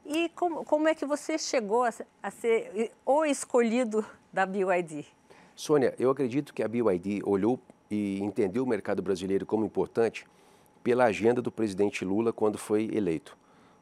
E 0.07 0.31
como, 0.31 0.65
como 0.65 0.89
é 0.89 0.95
que 0.95 1.05
você 1.05 1.37
chegou 1.37 1.85
a, 1.85 1.91
a 2.23 2.31
ser 2.31 2.93
o 3.05 3.25
escolhido 3.25 4.05
da 4.33 4.47
BYD? 4.47 5.18
Sônia, 5.59 5.93
eu 5.99 6.09
acredito 6.09 6.55
que 6.55 6.63
a 6.63 6.69
BYD 6.69 7.21
olhou 7.25 7.59
e 7.91 8.21
entendeu 8.21 8.63
o 8.63 8.67
mercado 8.67 9.03
brasileiro 9.03 9.45
como 9.45 9.65
importante 9.65 10.25
pela 10.85 11.07
agenda 11.07 11.43
do 11.43 11.51
presidente 11.51 12.05
Lula 12.05 12.33
quando 12.33 12.57
foi 12.57 12.89
eleito. 12.95 13.37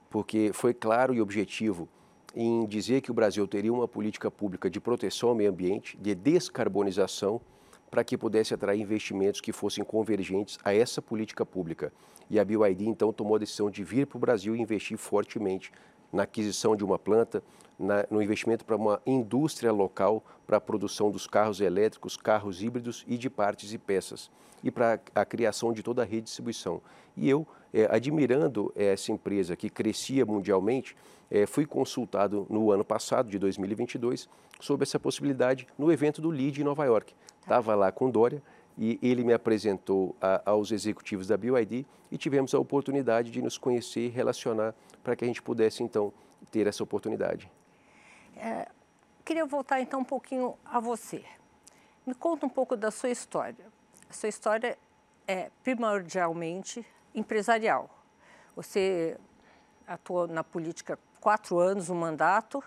Porque 0.09 0.53
foi 0.55 0.73
claro 0.73 1.13
e 1.13 1.21
objetivo 1.21 1.87
em 2.35 2.65
dizer 2.65 3.03
que 3.03 3.11
o 3.11 3.15
Brasil 3.15 3.47
teria 3.47 3.71
uma 3.71 3.87
política 3.87 4.31
pública 4.31 4.71
de 4.71 4.81
proteção 4.81 5.29
ao 5.29 5.35
meio 5.35 5.51
ambiente, 5.51 5.99
de 5.99 6.15
descarbonização, 6.15 7.43
para 7.91 8.03
que 8.03 8.17
pudesse 8.17 8.55
atrair 8.55 8.81
investimentos 8.81 9.43
que 9.43 9.53
fossem 9.53 9.85
convergentes 9.85 10.59
a 10.65 10.75
essa 10.75 11.03
política 11.03 11.45
pública. 11.45 11.93
E 12.31 12.41
a 12.41 12.45
BYD 12.45 12.87
então 12.87 13.13
tomou 13.13 13.37
a 13.37 13.39
decisão 13.39 13.71
de 13.71 13.85
vir 13.85 14.07
para 14.07 14.17
o 14.17 14.21
Brasil 14.21 14.57
e 14.57 14.61
investir 14.63 14.97
fortemente 14.97 15.71
na 16.13 16.23
aquisição 16.23 16.77
de 16.77 16.85
uma 16.85 16.99
planta, 16.99 17.43
na, 17.79 18.07
no 18.11 18.23
investimento 18.23 18.65
para 18.65 18.77
uma 18.77 19.01
indústria 19.07 19.73
local 19.73 20.25
para 20.47 20.57
a 20.57 20.61
produção 20.61 21.11
dos 21.11 21.27
carros 21.27 21.61
elétricos, 21.61 22.17
carros 22.17 22.63
híbridos 22.63 23.05
e 23.07 23.19
de 23.19 23.29
partes 23.29 23.73
e 23.73 23.79
peças, 23.79 24.31
e 24.63 24.71
para 24.71 25.01
a 25.15 25.25
criação 25.25 25.73
de 25.73 25.83
toda 25.83 26.03
a 26.03 26.05
rede 26.05 26.23
de 26.23 26.27
distribuição. 26.27 26.81
E 27.17 27.29
eu, 27.29 27.47
é, 27.73 27.87
admirando 27.95 28.73
essa 28.75 29.13
empresa 29.13 29.57
que 29.57 29.69
crescia 29.69 30.25
mundialmente, 30.25 30.97
é, 31.31 31.47
fui 31.47 31.67
consultado 31.67 32.47
no 32.49 32.71
ano 32.71 32.85
passado, 32.85 33.29
de 33.29 33.39
2022, 33.39 34.29
sobre 34.61 34.85
essa 34.85 34.99
possibilidade 34.99 35.67
no 35.77 35.93
evento 35.93 36.23
do 36.23 36.31
LEAD 36.31 36.61
em 36.61 36.65
Nova 36.65 36.85
York. 36.85 37.15
Estava 37.41 37.75
lá 37.75 37.93
com 37.93 38.11
Dória 38.11 38.43
e 38.77 38.99
ele 39.03 39.25
me 39.25 39.33
apresentou 39.33 40.15
a, 40.21 40.51
aos 40.51 40.71
executivos 40.71 41.27
da 41.27 41.37
BYD 41.37 41.87
e 42.11 42.19
tivemos 42.19 42.55
a 42.55 42.59
oportunidade 42.59 43.31
de 43.31 43.41
nos 43.41 43.57
conhecer 43.57 44.07
e 44.07 44.09
relacionar 44.09 44.75
para 45.03 45.17
que 45.17 45.25
a 45.25 45.27
gente 45.27 45.43
pudesse, 45.43 45.83
então, 45.83 46.13
ter 46.51 46.67
essa 46.67 46.83
oportunidade. 46.83 47.51
É, 48.37 48.69
queria 49.25 49.47
voltar, 49.47 49.81
então, 49.81 50.01
um 50.01 50.05
pouquinho 50.05 50.55
a 50.65 50.79
você. 50.79 51.25
Me 52.07 52.15
conta 52.15 52.47
um 52.47 52.51
pouco 52.51 52.77
da 52.77 52.91
sua 52.91 53.11
história. 53.11 53.67
A 54.09 54.13
sua 54.13 54.29
história 54.29 54.79
é 55.27 55.51
primordialmente 55.63 56.87
empresarial. 57.15 57.91
Você 58.55 59.19
atuou 59.87 60.27
na 60.27 60.45
política 60.45 60.99
quatro 61.21 61.59
anos, 61.59 61.91
um 61.91 61.95
mandato, 61.95 62.63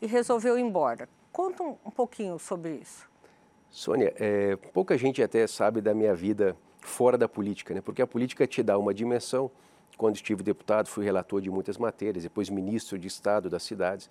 e 0.00 0.06
resolveu 0.06 0.58
ir 0.58 0.62
embora. 0.62 1.08
Conta 1.32 1.62
um, 1.62 1.90
pouquinho 1.90 2.38
sobre 2.38 2.76
isso. 2.76 3.08
Sônia, 3.72 4.12
é, 4.20 4.54
pouca 4.74 4.98
gente 4.98 5.22
até 5.22 5.46
sabe 5.46 5.80
da 5.80 5.94
minha 5.94 6.14
vida 6.14 6.54
fora 6.78 7.16
da 7.16 7.26
política, 7.26 7.72
né? 7.72 7.80
porque 7.80 8.02
a 8.02 8.06
política 8.06 8.46
te 8.46 8.62
dá 8.62 8.76
uma 8.76 8.92
dimensão. 8.92 9.50
Quando 9.96 10.14
estive 10.14 10.42
deputado, 10.42 10.88
fui 10.88 11.02
relator 11.06 11.40
de 11.40 11.50
muitas 11.50 11.78
matérias, 11.78 12.22
depois 12.22 12.50
ministro 12.50 12.98
de 12.98 13.08
Estado 13.08 13.48
das 13.48 13.62
cidades, 13.62 14.10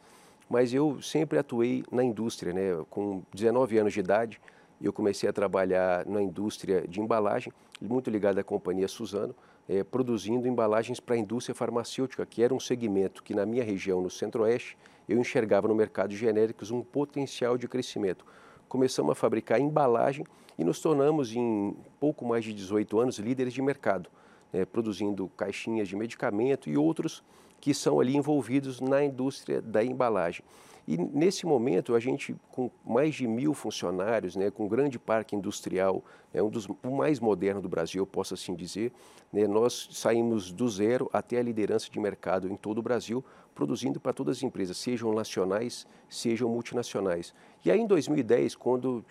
mas 0.50 0.74
eu 0.74 1.00
sempre 1.00 1.38
atuei 1.38 1.84
na 1.92 2.04
indústria. 2.04 2.52
Né? 2.52 2.84
Com 2.90 3.22
19 3.32 3.78
anos 3.78 3.94
de 3.94 4.00
idade, 4.00 4.42
eu 4.82 4.92
comecei 4.92 5.30
a 5.30 5.34
trabalhar 5.34 6.08
na 6.08 6.24
indústria 6.24 6.88
de 6.88 7.00
embalagem, 7.00 7.54
muito 7.80 8.10
ligado 8.10 8.40
à 8.40 8.44
companhia 8.44 8.88
Suzano, 8.88 9.36
é, 9.70 9.84
produzindo 9.84 10.48
embalagens 10.48 11.00
para 11.00 11.14
a 11.14 11.20
indústria 11.20 11.54
farmacêutica, 11.54 12.26
que 12.26 12.42
era 12.42 12.52
um 12.52 12.60
segmento 12.60 13.22
que 13.22 13.36
na 13.36 13.46
minha 13.46 13.64
região, 13.64 14.02
no 14.02 14.10
Centro-Oeste, 14.10 14.76
eu 15.08 15.20
enxergava 15.20 15.68
no 15.68 15.76
mercado 15.76 16.10
de 16.10 16.18
genéricos 16.18 16.72
um 16.72 16.82
potencial 16.82 17.60
de 17.60 17.68
crescimento. 17.68 18.26
Começamos 18.72 19.12
a 19.12 19.16
fabricar 19.16 19.60
embalagem 19.60 20.26
e 20.58 20.64
nos 20.64 20.80
tornamos, 20.80 21.36
em 21.36 21.76
pouco 22.00 22.26
mais 22.26 22.46
de 22.46 22.54
18 22.54 23.02
anos, 23.02 23.20
líderes 23.20 23.52
de 23.52 23.62
mercado, 23.62 24.10
né, 24.54 24.64
produzindo 24.64 25.28
caixinhas 25.36 25.90
de 25.90 25.96
medicamento 25.98 26.70
e 26.70 26.78
outros 26.78 27.22
que 27.60 27.74
são 27.74 28.00
ali 28.00 28.16
envolvidos 28.16 28.80
na 28.80 29.04
indústria 29.04 29.62
da 29.62 29.84
embalagem. 29.84 30.46
E 30.88 30.98
nesse 30.98 31.46
momento, 31.46 31.96
a 31.96 32.00
gente, 32.00 32.36
com 32.50 32.70
mais 32.84 33.16
de 33.16 33.28
mil 33.28 33.54
funcionários, 33.54 34.36
né, 34.36 34.50
com 34.50 34.66
um 34.66 34.68
grande 34.68 34.98
parque 34.98 35.36
industrial, 35.36 36.04
é 36.34 36.42
um 36.42 36.50
dos 36.50 36.66
o 36.66 36.92
mais 36.92 37.20
moderno 37.20 37.62
do 37.62 37.70
Brasil, 37.70 38.02
eu 38.02 38.08
posso 38.08 38.34
assim 38.34 38.56
dizer, 38.56 38.92
né, 39.32 39.48
nós 39.48 39.90
saímos 39.92 40.52
do 40.52 40.68
zero 40.68 41.10
até 41.14 41.38
a 41.38 41.44
liderança 41.44 41.90
de 41.90 42.00
mercado 42.00 42.48
em 42.48 42.56
todo 42.56 42.80
o 42.80 42.82
Brasil, 42.82 43.24
produzindo 43.54 44.00
para 44.00 44.12
todas 44.12 44.38
as 44.38 44.44
empresas, 44.44 44.78
sejam 44.78 45.14
nacionais, 45.14 45.86
sejam 46.10 46.50
multinacionais. 46.50 47.34
E 47.64 47.70
aí, 47.70 47.80
em 47.80 47.88
2010, 47.88 48.56
quando 48.56 49.06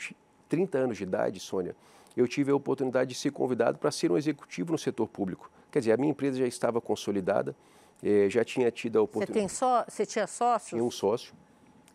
30 0.48 0.78
anos 0.78 0.96
de 0.96 1.04
idade, 1.04 1.38
Sônia, 1.38 1.76
eu 2.16 2.26
tive 2.26 2.50
a 2.50 2.54
oportunidade 2.54 3.10
de 3.10 3.16
ser 3.16 3.30
convidado 3.30 3.78
para 3.78 3.90
ser 3.90 4.10
um 4.10 4.16
executivo 4.16 4.72
no 4.72 4.78
setor 4.78 5.06
público. 5.06 5.50
Quer 5.70 5.78
dizer, 5.78 5.92
a 5.92 5.96
minha 5.96 6.10
empresa 6.10 6.38
já 6.38 6.46
estava 6.46 6.80
consolidada, 6.80 7.54
eh, 8.02 8.28
já 8.28 8.44
tinha 8.44 8.70
tido 8.70 8.98
a 8.98 9.02
oportunidade. 9.02 9.38
Você, 9.38 9.38
tem 9.38 9.48
só, 9.48 9.84
você 9.88 10.04
tinha 10.04 10.26
sócios? 10.26 10.70
Tinha 10.70 10.82
um 10.82 10.90
sócio. 10.90 11.32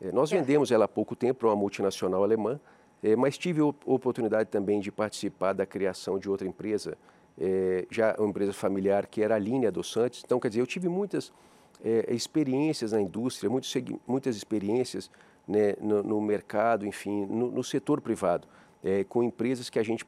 Eh, 0.01 0.11
nós 0.11 0.31
é. 0.31 0.37
vendemos 0.37 0.71
ela 0.71 0.85
há 0.85 0.87
pouco 0.87 1.15
tempo 1.15 1.39
para 1.39 1.49
uma 1.49 1.55
multinacional 1.55 2.23
alemã, 2.23 2.59
eh, 3.03 3.15
mas 3.15 3.37
tive 3.37 3.61
a 3.61 3.65
oportunidade 3.65 4.49
também 4.49 4.79
de 4.79 4.91
participar 4.91 5.53
da 5.53 5.65
criação 5.65 6.17
de 6.19 6.29
outra 6.29 6.47
empresa, 6.47 6.97
já 7.91 8.15
uma 8.17 8.29
empresa 8.29 8.53
familiar 8.53 9.07
que 9.07 9.21
era 9.21 9.35
a 9.35 9.37
Linha 9.39 9.69
dos 9.69 9.91
Santos. 9.91 10.21
Então, 10.23 10.39
quer 10.39 10.47
dizer, 10.47 10.61
eu 10.61 10.67
tive 10.67 10.87
muitas 10.87 11.33
experiências 12.07 12.93
na 12.93 13.01
indústria, 13.01 13.49
muitas 14.07 14.37
experiências 14.37 15.11
né, 15.45 15.73
no, 15.81 16.01
no, 16.01 16.21
mercado, 16.21 16.87
enfim, 16.87 17.25
no, 17.25 17.51
no 17.51 17.61
setor 17.61 17.99
privado, 17.99 18.47
com 19.09 19.21
empresas 19.21 19.69
que 19.69 19.77
a 19.77 19.83
gente 19.83 20.05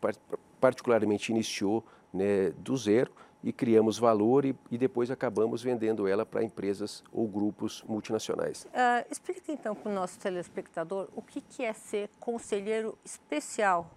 particularmente 0.62 1.29
iniciou 1.29 1.84
né, 2.13 2.51
do 2.58 2.77
zero 2.77 3.12
e 3.48 3.54
criamos 3.54 3.98
valor 3.98 4.44
e, 4.44 4.54
e 4.70 4.77
depois 4.77 5.10
acabamos 5.10 5.63
vendendo 5.63 6.06
ela 6.06 6.25
para 6.25 6.44
empresas 6.44 7.01
ou 7.13 7.25
grupos 7.25 7.82
multinacionais. 7.88 8.66
Uh, 8.66 9.08
explica 9.10 9.54
então 9.54 9.74
para 9.74 9.89
o 9.89 9.96
nosso 9.96 10.20
telespectador 10.20 11.08
o 11.16 11.22
que, 11.22 11.39
que 11.39 11.63
é 11.63 11.72
ser 11.72 12.10
conselheiro 12.20 12.98
especial 13.06 13.89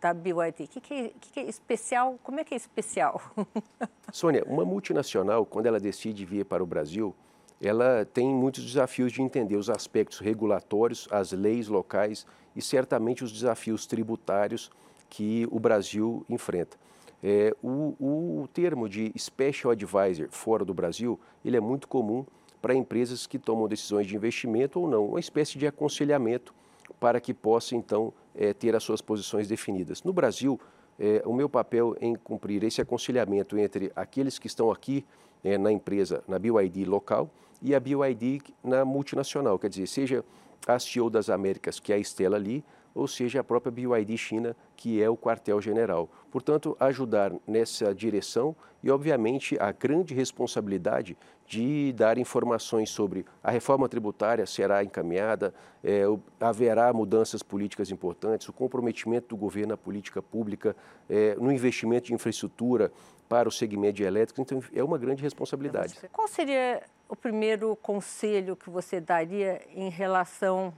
da 0.00 0.14
BYD. 0.14 0.64
O 0.64 0.68
que, 0.68 0.80
que, 0.80 0.94
é, 0.94 1.08
que, 1.20 1.30
que 1.30 1.40
é 1.40 1.42
especial? 1.42 2.18
Como 2.22 2.40
é 2.40 2.44
que 2.44 2.54
é 2.54 2.56
especial? 2.56 3.20
Sônia, 4.10 4.42
uma 4.46 4.64
multinacional, 4.64 5.44
quando 5.44 5.66
ela 5.66 5.78
decide 5.78 6.24
vir 6.24 6.46
para 6.46 6.62
o 6.62 6.66
Brasil, 6.66 7.14
ela 7.60 8.02
tem 8.06 8.26
muitos 8.26 8.64
desafios 8.64 9.12
de 9.12 9.20
entender 9.20 9.56
os 9.56 9.68
aspectos 9.68 10.20
regulatórios, 10.20 11.06
as 11.10 11.32
leis 11.32 11.68
locais 11.68 12.26
e 12.54 12.62
certamente 12.62 13.22
os 13.22 13.30
desafios 13.30 13.84
tributários 13.84 14.70
que 15.10 15.46
o 15.50 15.60
Brasil 15.60 16.24
enfrenta. 16.30 16.78
É, 17.22 17.54
o, 17.62 18.42
o 18.42 18.48
termo 18.52 18.88
de 18.88 19.12
Special 19.18 19.72
Advisor 19.72 20.28
fora 20.30 20.64
do 20.64 20.74
Brasil, 20.74 21.18
ele 21.44 21.56
é 21.56 21.60
muito 21.60 21.88
comum 21.88 22.24
para 22.60 22.74
empresas 22.74 23.26
que 23.26 23.38
tomam 23.38 23.68
decisões 23.68 24.06
de 24.06 24.16
investimento 24.16 24.80
ou 24.80 24.88
não, 24.88 25.06
uma 25.06 25.20
espécie 25.20 25.58
de 25.58 25.66
aconselhamento 25.66 26.54
para 26.98 27.20
que 27.20 27.34
possa, 27.34 27.76
então, 27.76 28.12
é, 28.34 28.52
ter 28.52 28.74
as 28.74 28.82
suas 28.82 29.00
posições 29.00 29.48
definidas. 29.48 30.02
No 30.02 30.12
Brasil, 30.12 30.58
é, 30.98 31.22
o 31.24 31.32
meu 31.32 31.48
papel 31.48 31.96
em 32.00 32.14
cumprir 32.14 32.64
esse 32.64 32.80
aconselhamento 32.80 33.58
entre 33.58 33.92
aqueles 33.94 34.38
que 34.38 34.46
estão 34.46 34.70
aqui 34.70 35.04
é, 35.44 35.58
na 35.58 35.70
empresa, 35.70 36.24
na 36.26 36.38
BYD 36.38 36.84
local, 36.84 37.30
e 37.62 37.74
a 37.74 37.80
BYD 37.80 38.42
na 38.62 38.84
multinacional, 38.84 39.58
quer 39.58 39.68
dizer, 39.68 39.86
seja 39.86 40.24
a 40.66 40.78
CEO 40.78 41.08
das 41.08 41.30
Américas, 41.30 41.78
que 41.78 41.92
é 41.92 41.96
a 41.96 41.98
Estela 41.98 42.36
ali, 42.36 42.64
ou 42.96 43.06
seja, 43.06 43.40
a 43.40 43.44
própria 43.44 43.70
BYD 43.70 44.16
China, 44.16 44.56
que 44.74 45.02
é 45.02 45.08
o 45.08 45.16
quartel-general. 45.16 46.08
Portanto, 46.30 46.74
ajudar 46.80 47.32
nessa 47.46 47.94
direção 47.94 48.56
e, 48.82 48.90
obviamente, 48.90 49.56
a 49.60 49.70
grande 49.70 50.14
responsabilidade 50.14 51.16
de 51.46 51.92
dar 51.92 52.18
informações 52.18 52.88
sobre 52.90 53.24
a 53.42 53.50
reforma 53.50 53.88
tributária 53.88 54.46
será 54.46 54.82
encaminhada, 54.82 55.54
é, 55.84 56.02
haverá 56.40 56.92
mudanças 56.92 57.42
políticas 57.42 57.90
importantes, 57.90 58.48
o 58.48 58.52
comprometimento 58.52 59.28
do 59.28 59.36
governo 59.36 59.68
na 59.68 59.76
política 59.76 60.22
pública, 60.22 60.74
é, 61.08 61.36
no 61.36 61.52
investimento 61.52 62.06
de 62.06 62.14
infraestrutura 62.14 62.90
para 63.28 63.48
o 63.48 63.52
segmento 63.52 63.94
de 63.94 64.04
elétricos, 64.04 64.40
então 64.40 64.62
é 64.74 64.82
uma 64.82 64.98
grande 64.98 65.22
responsabilidade. 65.22 65.98
Qual 66.12 66.28
seria 66.28 66.82
o 67.08 67.14
primeiro 67.14 67.76
conselho 67.76 68.56
que 68.56 68.70
você 68.70 69.00
daria 69.00 69.62
em 69.74 69.90
relação 69.90 70.72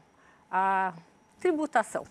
a 0.51 0.95
tributação. 1.38 2.05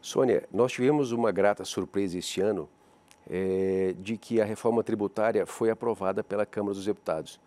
Sônia, 0.00 0.48
nós 0.52 0.72
tivemos 0.72 1.12
uma 1.12 1.32
grata 1.32 1.64
surpresa 1.64 2.18
este 2.18 2.40
ano 2.40 2.68
é, 3.28 3.94
de 3.98 4.16
que 4.16 4.40
a 4.40 4.44
reforma 4.44 4.82
tributária 4.82 5.44
foi 5.46 5.70
aprovada 5.70 6.22
pela 6.22 6.46
Câmara 6.46 6.74
dos 6.74 6.84
Deputados. 6.84 7.40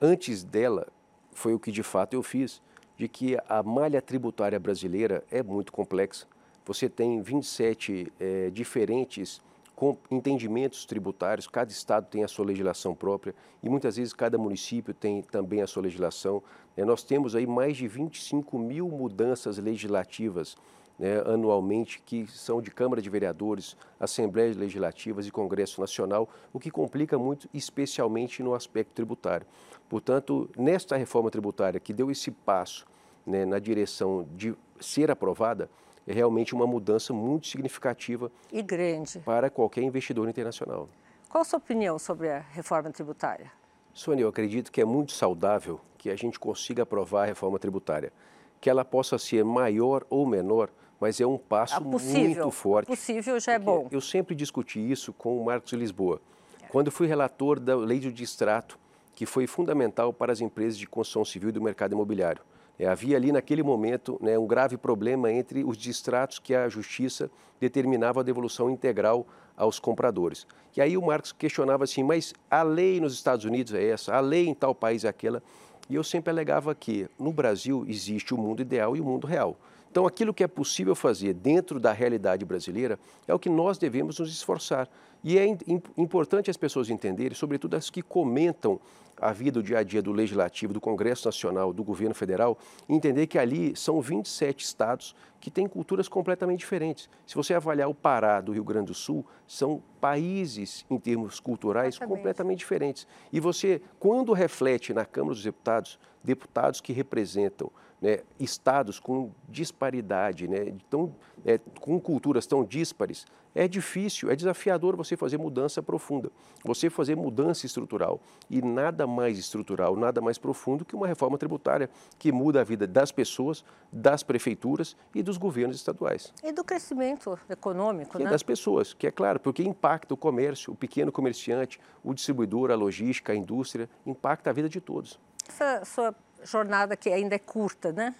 Antes 0.00 0.42
dela, 0.42 0.88
foi 1.32 1.54
o 1.54 1.58
que 1.58 1.70
de 1.70 1.82
fato 1.82 2.14
eu 2.14 2.22
fiz, 2.22 2.60
de 2.96 3.08
que 3.08 3.36
a 3.48 3.62
malha 3.62 4.00
tributária 4.02 4.58
brasileira 4.58 5.22
é 5.30 5.42
muito 5.42 5.72
complexa. 5.72 6.26
Você 6.64 6.88
tem 6.88 7.22
27 7.22 8.12
é, 8.18 8.50
diferentes 8.50 9.40
com 9.76 9.98
entendimentos 10.10 10.86
tributários, 10.86 11.46
cada 11.46 11.70
estado 11.70 12.06
tem 12.06 12.24
a 12.24 12.28
sua 12.28 12.46
legislação 12.46 12.94
própria 12.94 13.34
e 13.62 13.68
muitas 13.68 13.96
vezes 13.96 14.14
cada 14.14 14.38
município 14.38 14.94
tem 14.94 15.20
também 15.20 15.60
a 15.60 15.66
sua 15.66 15.82
legislação. 15.82 16.42
É, 16.74 16.82
nós 16.82 17.04
temos 17.04 17.36
aí 17.36 17.46
mais 17.46 17.76
de 17.76 17.86
25 17.86 18.58
mil 18.58 18.88
mudanças 18.88 19.58
legislativas 19.58 20.56
né, 20.98 21.20
anualmente, 21.26 22.00
que 22.04 22.26
são 22.26 22.62
de 22.62 22.70
Câmara 22.70 23.02
de 23.02 23.10
Vereadores, 23.10 23.76
Assembleias 24.00 24.56
Legislativas 24.56 25.26
e 25.26 25.30
Congresso 25.30 25.78
Nacional, 25.78 26.26
o 26.54 26.58
que 26.58 26.70
complica 26.70 27.18
muito, 27.18 27.46
especialmente 27.52 28.42
no 28.42 28.54
aspecto 28.54 28.92
tributário. 28.94 29.46
Portanto, 29.90 30.48
nesta 30.56 30.96
reforma 30.96 31.30
tributária 31.30 31.78
que 31.78 31.92
deu 31.92 32.10
esse 32.10 32.30
passo 32.30 32.86
né, 33.26 33.44
na 33.44 33.58
direção 33.58 34.26
de 34.34 34.54
ser 34.80 35.10
aprovada, 35.10 35.68
é 36.06 36.12
realmente 36.12 36.54
uma 36.54 36.66
mudança 36.66 37.12
muito 37.12 37.46
significativa 37.48 38.30
e 38.52 38.62
grande 38.62 39.18
para 39.20 39.50
qualquer 39.50 39.82
investidor 39.82 40.28
internacional. 40.28 40.88
Qual 41.28 41.42
a 41.42 41.44
sua 41.44 41.58
opinião 41.58 41.98
sobre 41.98 42.30
a 42.30 42.38
reforma 42.38 42.90
tributária? 42.90 43.50
Sônia, 43.92 44.22
eu 44.22 44.28
acredito 44.28 44.70
que 44.70 44.80
é 44.80 44.84
muito 44.84 45.12
saudável 45.12 45.80
que 45.98 46.10
a 46.10 46.16
gente 46.16 46.38
consiga 46.38 46.84
aprovar 46.84 47.24
a 47.24 47.26
reforma 47.26 47.58
tributária. 47.58 48.12
Que 48.60 48.70
ela 48.70 48.84
possa 48.84 49.18
ser 49.18 49.44
maior 49.44 50.06
ou 50.08 50.26
menor, 50.26 50.70
mas 51.00 51.20
é 51.20 51.26
um 51.26 51.36
passo 51.36 51.76
é 51.76 51.80
muito 51.80 52.50
forte. 52.50 52.86
Possível 52.86 53.38
já 53.40 53.52
é 53.52 53.58
bom. 53.58 53.88
Eu 53.90 54.00
sempre 54.00 54.34
discuti 54.34 54.78
isso 54.78 55.12
com 55.12 55.40
o 55.40 55.44
Marcos 55.44 55.70
de 55.70 55.76
Lisboa. 55.76 56.20
É. 56.62 56.66
Quando 56.68 56.90
fui 56.90 57.06
relator 57.06 57.58
da 57.58 57.74
lei 57.74 57.98
de 57.98 58.12
distrato, 58.12 58.78
que 59.14 59.26
foi 59.26 59.46
fundamental 59.46 60.12
para 60.12 60.32
as 60.32 60.40
empresas 60.40 60.78
de 60.78 60.86
construção 60.86 61.24
civil 61.24 61.48
e 61.48 61.52
do 61.52 61.60
mercado 61.60 61.92
imobiliário. 61.92 62.42
É, 62.78 62.86
havia 62.86 63.16
ali 63.16 63.32
naquele 63.32 63.62
momento 63.62 64.18
né, 64.20 64.38
um 64.38 64.46
grave 64.46 64.76
problema 64.76 65.32
entre 65.32 65.64
os 65.64 65.76
distratos 65.76 66.38
que 66.38 66.54
a 66.54 66.68
justiça 66.68 67.30
determinava 67.60 68.20
a 68.20 68.22
devolução 68.22 68.70
integral 68.70 69.26
aos 69.56 69.78
compradores. 69.78 70.46
E 70.76 70.80
aí 70.80 70.96
o 70.96 71.02
Marcos 71.02 71.32
questionava 71.32 71.84
assim, 71.84 72.02
mas 72.02 72.34
a 72.50 72.62
lei 72.62 73.00
nos 73.00 73.14
Estados 73.14 73.44
Unidos 73.44 73.72
é 73.72 73.82
essa, 73.88 74.14
a 74.14 74.20
lei 74.20 74.46
em 74.46 74.54
tal 74.54 74.74
país 74.74 75.04
é 75.04 75.08
aquela. 75.08 75.42
E 75.88 75.94
eu 75.94 76.04
sempre 76.04 76.30
alegava 76.30 76.74
que 76.74 77.08
no 77.18 77.32
Brasil 77.32 77.84
existe 77.88 78.34
o 78.34 78.38
mundo 78.38 78.60
ideal 78.60 78.96
e 78.96 79.00
o 79.00 79.04
mundo 79.04 79.26
real. 79.26 79.56
Então, 79.90 80.06
aquilo 80.06 80.34
que 80.34 80.44
é 80.44 80.46
possível 80.46 80.94
fazer 80.94 81.32
dentro 81.32 81.80
da 81.80 81.90
realidade 81.90 82.44
brasileira 82.44 82.98
é 83.26 83.32
o 83.32 83.38
que 83.38 83.48
nós 83.48 83.78
devemos 83.78 84.18
nos 84.18 84.30
esforçar. 84.30 84.86
E 85.28 85.40
é 85.40 85.58
importante 85.96 86.48
as 86.48 86.56
pessoas 86.56 86.88
entenderem, 86.88 87.34
sobretudo 87.34 87.74
as 87.74 87.90
que 87.90 88.00
comentam 88.00 88.78
a 89.20 89.32
vida, 89.32 89.58
o 89.58 89.62
dia 89.62 89.78
a 89.78 89.82
dia 89.82 90.00
do 90.00 90.12
Legislativo, 90.12 90.72
do 90.72 90.80
Congresso 90.80 91.26
Nacional, 91.26 91.72
do 91.72 91.82
Governo 91.82 92.14
Federal, 92.14 92.56
entender 92.88 93.26
que 93.26 93.36
ali 93.36 93.74
são 93.74 94.00
27 94.00 94.64
estados 94.64 95.16
que 95.40 95.50
têm 95.50 95.66
culturas 95.66 96.06
completamente 96.06 96.60
diferentes. 96.60 97.10
Se 97.26 97.34
você 97.34 97.54
avaliar 97.54 97.88
o 97.88 97.94
Pará 97.94 98.40
do 98.40 98.52
Rio 98.52 98.62
Grande 98.62 98.86
do 98.86 98.94
Sul, 98.94 99.26
são 99.48 99.82
países, 100.00 100.86
em 100.88 100.96
termos 100.96 101.40
culturais, 101.40 101.96
Exatamente. 101.96 102.16
completamente 102.18 102.58
diferentes. 102.60 103.04
E 103.32 103.40
você, 103.40 103.82
quando 103.98 104.32
reflete 104.32 104.94
na 104.94 105.04
Câmara 105.04 105.34
dos 105.34 105.42
Deputados, 105.42 105.98
deputados 106.22 106.80
que 106.80 106.92
representam 106.92 107.72
né, 108.00 108.18
estados 108.38 109.00
com 109.00 109.30
disparidade, 109.48 110.46
né, 110.48 110.74
tão, 110.90 111.14
é, 111.44 111.58
com 111.80 112.00
culturas 112.00 112.46
tão 112.46 112.64
díspares, 112.64 113.26
é 113.56 113.66
difícil, 113.66 114.30
é 114.30 114.36
desafiador 114.36 114.94
você 114.96 115.16
fazer 115.16 115.38
mudança 115.38 115.82
profunda, 115.82 116.30
você 116.62 116.90
fazer 116.90 117.16
mudança 117.16 117.64
estrutural. 117.64 118.20
E 118.50 118.60
nada 118.60 119.06
mais 119.06 119.38
estrutural, 119.38 119.96
nada 119.96 120.20
mais 120.20 120.36
profundo 120.36 120.84
que 120.84 120.94
uma 120.94 121.06
reforma 121.06 121.38
tributária 121.38 121.88
que 122.18 122.30
muda 122.30 122.60
a 122.60 122.64
vida 122.64 122.86
das 122.86 123.10
pessoas, 123.10 123.64
das 123.90 124.22
prefeituras 124.22 124.94
e 125.14 125.22
dos 125.22 125.38
governos 125.38 125.76
estaduais. 125.76 126.34
E 126.44 126.52
do 126.52 126.62
crescimento 126.62 127.38
econômico, 127.48 128.20
e 128.20 128.24
né? 128.24 128.30
das 128.30 128.42
pessoas, 128.42 128.92
que 128.92 129.06
é 129.06 129.10
claro, 129.10 129.40
porque 129.40 129.62
impacta 129.62 130.12
o 130.12 130.18
comércio, 130.18 130.74
o 130.74 130.76
pequeno 130.76 131.10
comerciante, 131.10 131.80
o 132.04 132.12
distribuidor, 132.12 132.70
a 132.70 132.74
logística, 132.74 133.32
a 133.32 133.36
indústria, 133.36 133.88
impacta 134.04 134.50
a 134.50 134.52
vida 134.52 134.68
de 134.68 134.82
todos. 134.82 135.18
Essa 135.48 135.82
sua 135.84 136.14
jornada 136.46 136.96
que 136.96 137.10
ainda 137.10 137.34
é 137.34 137.38
curta, 137.38 137.92
né? 137.92 138.14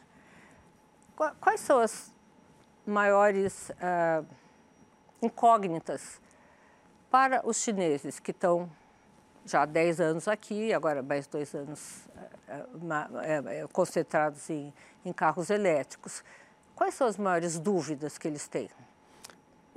Quais 1.40 1.60
são 1.60 1.78
as 1.78 2.12
maiores 2.84 3.70
uh, 3.70 4.26
incógnitas 5.22 6.20
para 7.10 7.40
os 7.46 7.56
chineses 7.56 8.20
que 8.20 8.32
estão 8.32 8.70
já 9.46 9.62
há 9.62 9.66
10 9.66 10.00
anos 10.00 10.28
aqui, 10.28 10.74
agora 10.74 11.02
mais 11.02 11.26
dois 11.26 11.54
anos 11.54 12.06
uh, 12.48 13.64
uh, 13.64 13.68
concentrados 13.72 14.50
em, 14.50 14.74
em 15.04 15.12
carros 15.12 15.48
elétricos? 15.48 16.22
Quais 16.74 16.92
são 16.92 17.06
as 17.06 17.16
maiores 17.16 17.58
dúvidas 17.58 18.18
que 18.18 18.28
eles 18.28 18.46
têm? 18.46 18.68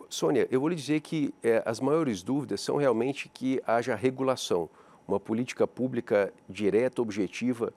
Sônia, 0.09 0.47
eu 0.51 0.59
vou 0.59 0.69
lhe 0.69 0.75
dizer 0.75 0.99
que 1.01 1.33
é, 1.41 1.61
as 1.65 1.79
maiores 1.79 2.23
dúvidas 2.23 2.61
são 2.61 2.77
realmente 2.77 3.29
que 3.29 3.61
haja 3.65 3.95
regulação, 3.95 4.67
uma 5.07 5.19
política 5.19 5.67
pública 5.67 6.33
direta, 6.49 7.01
objetiva 7.01 7.71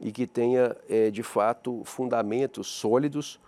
e 0.00 0.12
que 0.12 0.26
tenha, 0.26 0.76
é, 0.88 1.10
de 1.10 1.22
fato, 1.22 1.82
fundamentos 1.84 2.68
sólidos 2.68 3.40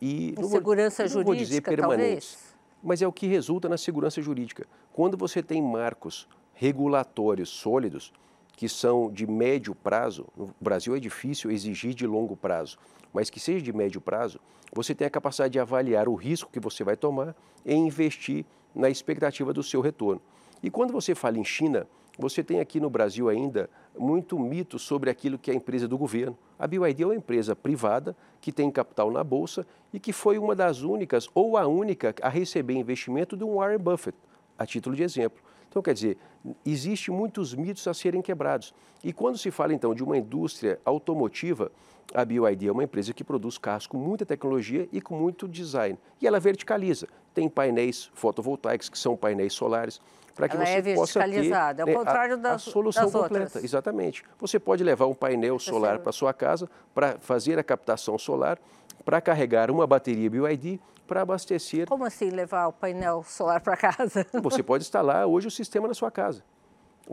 e 0.00 0.34
não 0.38 0.48
segurança 0.48 1.02
vou, 1.02 1.08
jurídica, 1.08 1.18
não 1.18 1.24
vou 1.24 1.36
dizer 1.36 1.60
permanentes, 1.60 2.30
talvez. 2.32 2.56
mas 2.82 3.02
é 3.02 3.06
o 3.06 3.12
que 3.12 3.26
resulta 3.26 3.68
na 3.68 3.76
segurança 3.76 4.22
jurídica. 4.22 4.66
Quando 4.92 5.16
você 5.16 5.42
tem 5.42 5.62
marcos 5.62 6.28
regulatórios 6.54 7.48
sólidos, 7.48 8.12
que 8.56 8.68
são 8.68 9.10
de 9.10 9.26
médio 9.26 9.74
prazo, 9.74 10.26
no 10.36 10.52
Brasil 10.60 10.96
é 10.96 10.98
difícil 10.98 11.50
exigir 11.50 11.94
de 11.94 12.06
longo 12.06 12.36
prazo, 12.36 12.78
mas 13.12 13.30
que 13.30 13.38
seja 13.38 13.62
de 13.62 13.72
médio 13.72 14.00
prazo, 14.00 14.40
você 14.72 14.94
tem 14.94 15.06
a 15.06 15.10
capacidade 15.10 15.52
de 15.52 15.60
avaliar 15.60 16.08
o 16.08 16.14
risco 16.14 16.50
que 16.52 16.60
você 16.60 16.82
vai 16.82 16.96
tomar 16.96 17.34
e 17.64 17.74
investir 17.74 18.44
na 18.74 18.90
expectativa 18.90 19.52
do 19.52 19.62
seu 19.62 19.80
retorno. 19.80 20.20
E 20.62 20.70
quando 20.70 20.92
você 20.92 21.14
fala 21.14 21.38
em 21.38 21.44
China, 21.44 21.86
você 22.18 22.42
tem 22.42 22.58
aqui 22.58 22.80
no 22.80 22.90
Brasil 22.90 23.28
ainda 23.28 23.70
muito 23.96 24.38
mito 24.38 24.78
sobre 24.78 25.08
aquilo 25.08 25.38
que 25.38 25.50
é 25.50 25.54
a 25.54 25.56
empresa 25.56 25.86
do 25.86 25.96
governo. 25.96 26.36
A 26.58 26.66
BYD 26.66 27.04
é 27.04 27.06
uma 27.06 27.14
empresa 27.14 27.54
privada 27.54 28.16
que 28.40 28.50
tem 28.50 28.70
capital 28.70 29.10
na 29.10 29.22
bolsa 29.22 29.64
e 29.92 30.00
que 30.00 30.12
foi 30.12 30.36
uma 30.36 30.54
das 30.54 30.82
únicas 30.82 31.28
ou 31.32 31.56
a 31.56 31.66
única 31.66 32.14
a 32.20 32.28
receber 32.28 32.74
investimento 32.74 33.36
de 33.36 33.44
um 33.44 33.54
Warren 33.54 33.78
Buffett, 33.78 34.18
a 34.58 34.66
título 34.66 34.96
de 34.96 35.04
exemplo. 35.04 35.40
Então, 35.68 35.82
quer 35.82 35.94
dizer, 35.94 36.16
existe 36.64 37.10
muitos 37.10 37.54
mitos 37.54 37.86
a 37.86 37.94
serem 37.94 38.22
quebrados. 38.22 38.74
E 39.02 39.12
quando 39.12 39.38
se 39.38 39.50
fala 39.50 39.74
então 39.74 39.94
de 39.94 40.02
uma 40.02 40.16
indústria 40.16 40.80
automotiva, 40.84 41.70
a 42.14 42.24
BYD 42.24 42.68
é 42.68 42.72
uma 42.72 42.84
empresa 42.84 43.12
que 43.12 43.22
produz 43.22 43.58
carros 43.58 43.86
com 43.86 43.98
muita 43.98 44.24
tecnologia 44.24 44.88
e 44.90 45.00
com 45.00 45.14
muito 45.14 45.46
design. 45.46 45.98
E 46.20 46.26
ela 46.26 46.40
verticaliza. 46.40 47.06
Tem 47.34 47.48
painéis 47.48 48.10
fotovoltaicos, 48.14 48.88
que 48.88 48.98
são 48.98 49.16
painéis 49.16 49.52
solares 49.52 50.00
para 50.38 50.48
que 50.48 50.56
Ela 50.56 50.66
você 50.66 50.90
é 50.90 50.94
possa 50.94 51.20
ter 51.24 51.50
é 51.50 51.84
o 51.84 51.94
contrário 51.94 52.34
a, 52.34 52.38
das, 52.38 52.68
a 52.68 52.70
solução 52.70 53.02
das 53.02 53.12
completa. 53.12 53.44
Outras. 53.44 53.64
Exatamente. 53.64 54.24
Você 54.38 54.60
pode 54.60 54.84
levar 54.84 55.06
um 55.06 55.14
painel 55.14 55.58
solar 55.58 55.98
para 55.98 56.12
sua 56.12 56.32
casa 56.32 56.70
para 56.94 57.18
fazer 57.18 57.58
a 57.58 57.64
captação 57.64 58.16
solar, 58.16 58.56
para 59.04 59.20
carregar 59.20 59.70
uma 59.70 59.86
bateria 59.86 60.28
BYD 60.30 60.80
para 61.06 61.22
abastecer. 61.22 61.88
Como 61.88 62.04
assim 62.04 62.30
levar 62.30 62.66
o 62.68 62.72
painel 62.72 63.24
solar 63.24 63.60
para 63.60 63.76
casa? 63.76 64.26
Você 64.42 64.62
pode 64.62 64.84
instalar 64.84 65.26
hoje 65.26 65.48
o 65.48 65.50
sistema 65.50 65.88
na 65.88 65.94
sua 65.94 66.10
casa. 66.10 66.44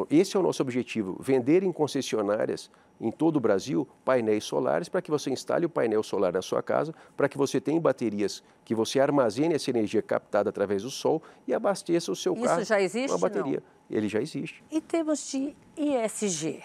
Esse 0.09 0.35
é 0.35 0.39
o 0.39 0.43
nosso 0.43 0.61
objetivo: 0.61 1.17
vender 1.21 1.63
em 1.63 1.71
concessionárias 1.71 2.69
em 2.99 3.11
todo 3.11 3.37
o 3.37 3.39
Brasil 3.39 3.87
painéis 4.03 4.43
solares 4.43 4.87
para 4.89 5.01
que 5.01 5.11
você 5.11 5.29
instale 5.29 5.65
o 5.65 5.69
painel 5.69 6.01
solar 6.03 6.33
na 6.33 6.41
sua 6.41 6.61
casa, 6.61 6.93
para 7.15 7.27
que 7.27 7.37
você 7.37 7.59
tenha 7.59 7.79
baterias 7.79 8.43
que 8.63 8.73
você 8.73 8.99
armazene 8.99 9.55
essa 9.55 9.69
energia 9.69 10.01
captada 10.01 10.49
através 10.49 10.83
do 10.83 10.89
sol 10.89 11.21
e 11.47 11.53
abasteça 11.53 12.11
o 12.11 12.15
seu 12.15 12.33
Isso 12.33 12.43
carro 12.43 12.63
já 12.63 12.81
existe, 12.81 13.09
com 13.09 13.15
a 13.15 13.17
bateria. 13.17 13.63
Não? 13.89 13.97
Ele 13.97 14.07
já 14.07 14.21
existe. 14.21 14.63
E 14.71 14.81
temos 14.81 15.29
de 15.29 15.55
ISG, 15.77 16.63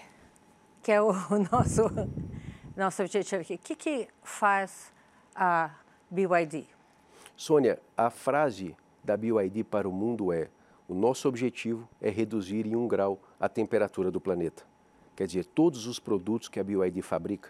que 0.81 0.91
é 0.91 1.01
o 1.01 1.13
nosso, 1.51 1.83
nosso 2.75 3.01
objetivo 3.01 3.41
aqui. 3.41 3.55
O 3.55 3.59
que, 3.59 3.75
que 3.75 4.07
faz 4.23 4.91
a 5.35 5.71
BYD? 6.09 6.65
Sônia, 7.35 7.79
a 7.97 8.09
frase 8.09 8.75
da 9.03 9.17
BYD 9.17 9.63
para 9.63 9.87
o 9.87 9.91
mundo 9.91 10.31
é 10.31 10.49
o 10.87 10.93
nosso 10.93 11.27
objetivo 11.27 11.87
é 12.01 12.09
reduzir 12.09 12.65
em 12.65 12.75
um 12.75 12.87
grau 12.87 13.19
a 13.39 13.47
temperatura 13.47 14.11
do 14.11 14.19
planeta. 14.19 14.63
Quer 15.15 15.25
dizer, 15.25 15.45
todos 15.45 15.87
os 15.87 15.99
produtos 15.99 16.49
que 16.49 16.59
a 16.59 16.63
BYD 16.63 17.01
fabrica, 17.01 17.49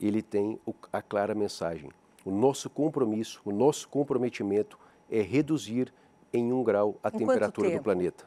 ele 0.00 0.22
tem 0.22 0.58
a 0.92 1.00
clara 1.00 1.34
mensagem. 1.34 1.90
O 2.24 2.30
nosso 2.30 2.68
compromisso, 2.68 3.40
o 3.44 3.52
nosso 3.52 3.88
comprometimento 3.88 4.78
é 5.10 5.20
reduzir 5.20 5.92
em 6.32 6.52
um 6.52 6.62
grau 6.62 6.98
a 7.02 7.08
em 7.08 7.18
temperatura 7.18 7.70
do 7.70 7.82
planeta. 7.82 8.26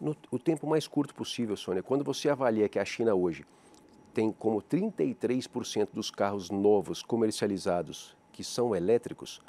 No 0.00 0.16
o 0.30 0.38
tempo 0.38 0.66
mais 0.66 0.88
curto 0.88 1.14
possível, 1.14 1.56
Sônia. 1.56 1.82
Quando 1.82 2.04
você 2.04 2.28
avalia 2.28 2.68
que 2.68 2.78
a 2.78 2.84
China 2.84 3.14
hoje 3.14 3.46
tem 4.16 4.32
como 4.32 4.62
33% 4.62 5.90
dos 5.92 6.10
carros 6.10 6.48
novos 6.48 7.02
comercializados 7.02 8.16
que 8.32 8.42
são 8.42 8.74
elétricos, 8.74 9.42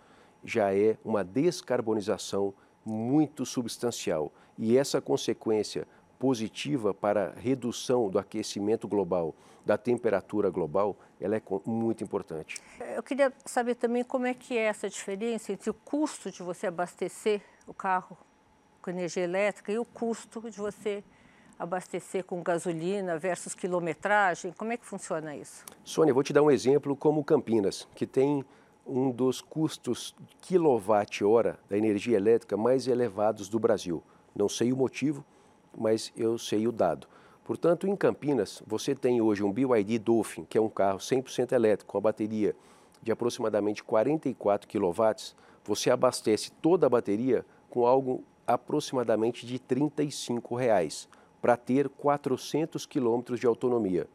já 0.43 0.75
é 0.75 0.97
uma 1.05 1.23
descarbonização 1.23 2.53
muito 2.83 3.45
substancial. 3.45 4.29
E 4.57 4.77
essa 4.77 4.99
consequência 4.99 5.87
positiva 6.19 6.93
para 6.93 7.29
a 7.29 7.39
redução 7.39 8.09
do 8.09 8.19
aquecimento 8.19 8.89
global, 8.89 9.33
da 9.65 9.77
temperatura 9.77 10.49
global, 10.49 10.97
ela 11.17 11.37
é 11.37 11.41
muito 11.65 12.03
importante. 12.03 12.61
Eu 12.93 13.01
queria 13.01 13.31
saber 13.45 13.75
também 13.75 14.03
como 14.03 14.25
é 14.25 14.33
que 14.33 14.57
é 14.57 14.63
essa 14.63 14.89
diferença 14.89 15.53
entre 15.53 15.69
o 15.69 15.73
custo 15.73 16.29
de 16.29 16.43
você 16.43 16.67
abastecer 16.67 17.41
o 17.65 17.73
carro 17.73 18.17
com 18.81 18.89
energia 18.89 19.23
elétrica 19.23 19.71
e 19.71 19.79
o 19.79 19.85
custo 19.85 20.49
de 20.49 20.57
você 20.57 21.05
abastecer 21.57 22.23
com 22.23 22.41
gasolina 22.41 23.17
versus 23.17 23.53
quilometragem. 23.53 24.53
Como 24.57 24.71
é 24.71 24.77
que 24.77 24.85
funciona 24.85 25.35
isso? 25.35 25.63
Sônia, 25.83 26.13
vou 26.13 26.23
te 26.23 26.33
dar 26.33 26.43
um 26.43 26.51
exemplo 26.51 26.95
como 26.95 27.23
Campinas, 27.23 27.87
que 27.95 28.05
tem 28.05 28.45
um 28.85 29.11
dos 29.11 29.41
custos 29.41 30.15
quilowatt-hora 30.41 31.59
da 31.69 31.77
energia 31.77 32.15
elétrica 32.15 32.55
mais 32.55 32.87
elevados 32.87 33.49
do 33.49 33.59
Brasil. 33.59 34.01
Não 34.35 34.47
sei 34.47 34.71
o 34.71 34.77
motivo, 34.77 35.25
mas 35.77 36.11
eu 36.15 36.37
sei 36.37 36.67
o 36.67 36.71
dado. 36.71 37.07
Portanto, 37.43 37.87
em 37.87 37.95
Campinas, 37.95 38.61
você 38.65 38.93
tem 38.93 39.21
hoje 39.21 39.43
um 39.43 39.51
BYD 39.51 39.99
Dolphin, 39.99 40.45
que 40.45 40.57
é 40.57 40.61
um 40.61 40.69
carro 40.69 40.99
100% 40.99 41.53
elétrico, 41.53 41.91
com 41.91 41.97
a 41.97 42.01
bateria 42.01 42.55
de 43.01 43.11
aproximadamente 43.11 43.83
44 43.83 44.67
kW. 44.67 45.33
Você 45.63 45.89
abastece 45.89 46.51
toda 46.51 46.87
a 46.87 46.89
bateria 46.89 47.45
com 47.69 47.85
algo 47.85 48.23
aproximadamente 48.45 49.45
de 49.45 49.59
35 49.59 50.55
reais, 50.55 51.07
para 51.41 51.57
ter 51.57 51.89
400 51.89 52.85
quilômetros 52.85 53.39
de 53.39 53.47
autonomia. 53.47 54.07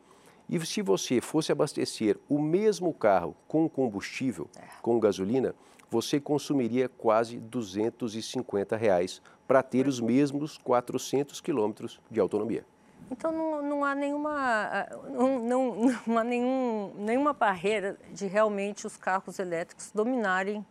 E 0.48 0.58
se 0.66 0.82
você 0.82 1.20
fosse 1.20 1.52
abastecer 1.52 2.18
o 2.28 2.38
mesmo 2.38 2.92
carro 2.92 3.35
com 3.48 3.68
combustível, 3.68 4.48
com 4.82 4.98
gasolina, 5.00 5.54
você 5.90 6.18
consumiria 6.18 6.88
quase 6.88 7.38
250 7.38 8.76
reais 8.76 9.22
para 9.46 9.62
ter 9.62 9.87
os 9.87 10.00
mesmos 10.00 10.56
400 10.58 11.40
quilômetros 11.40 12.00
de 12.11 12.18
autonomia. 12.18 12.64
Então 13.11 13.30
não, 13.30 13.62
não 13.62 13.85
há 13.85 13.94
nenhuma, 13.94 14.87
não, 15.11 15.38
não, 15.38 15.74
não, 16.06 16.18
há 16.18 16.24
nenhum, 16.24 16.94
nenhuma 16.96 17.32
barreira 17.35 17.98
de 18.11 18.26
realmente 18.26 18.87
os 18.87 18.96
carros 18.96 19.38
elétricos 19.38 19.90
dominarem 19.94 20.64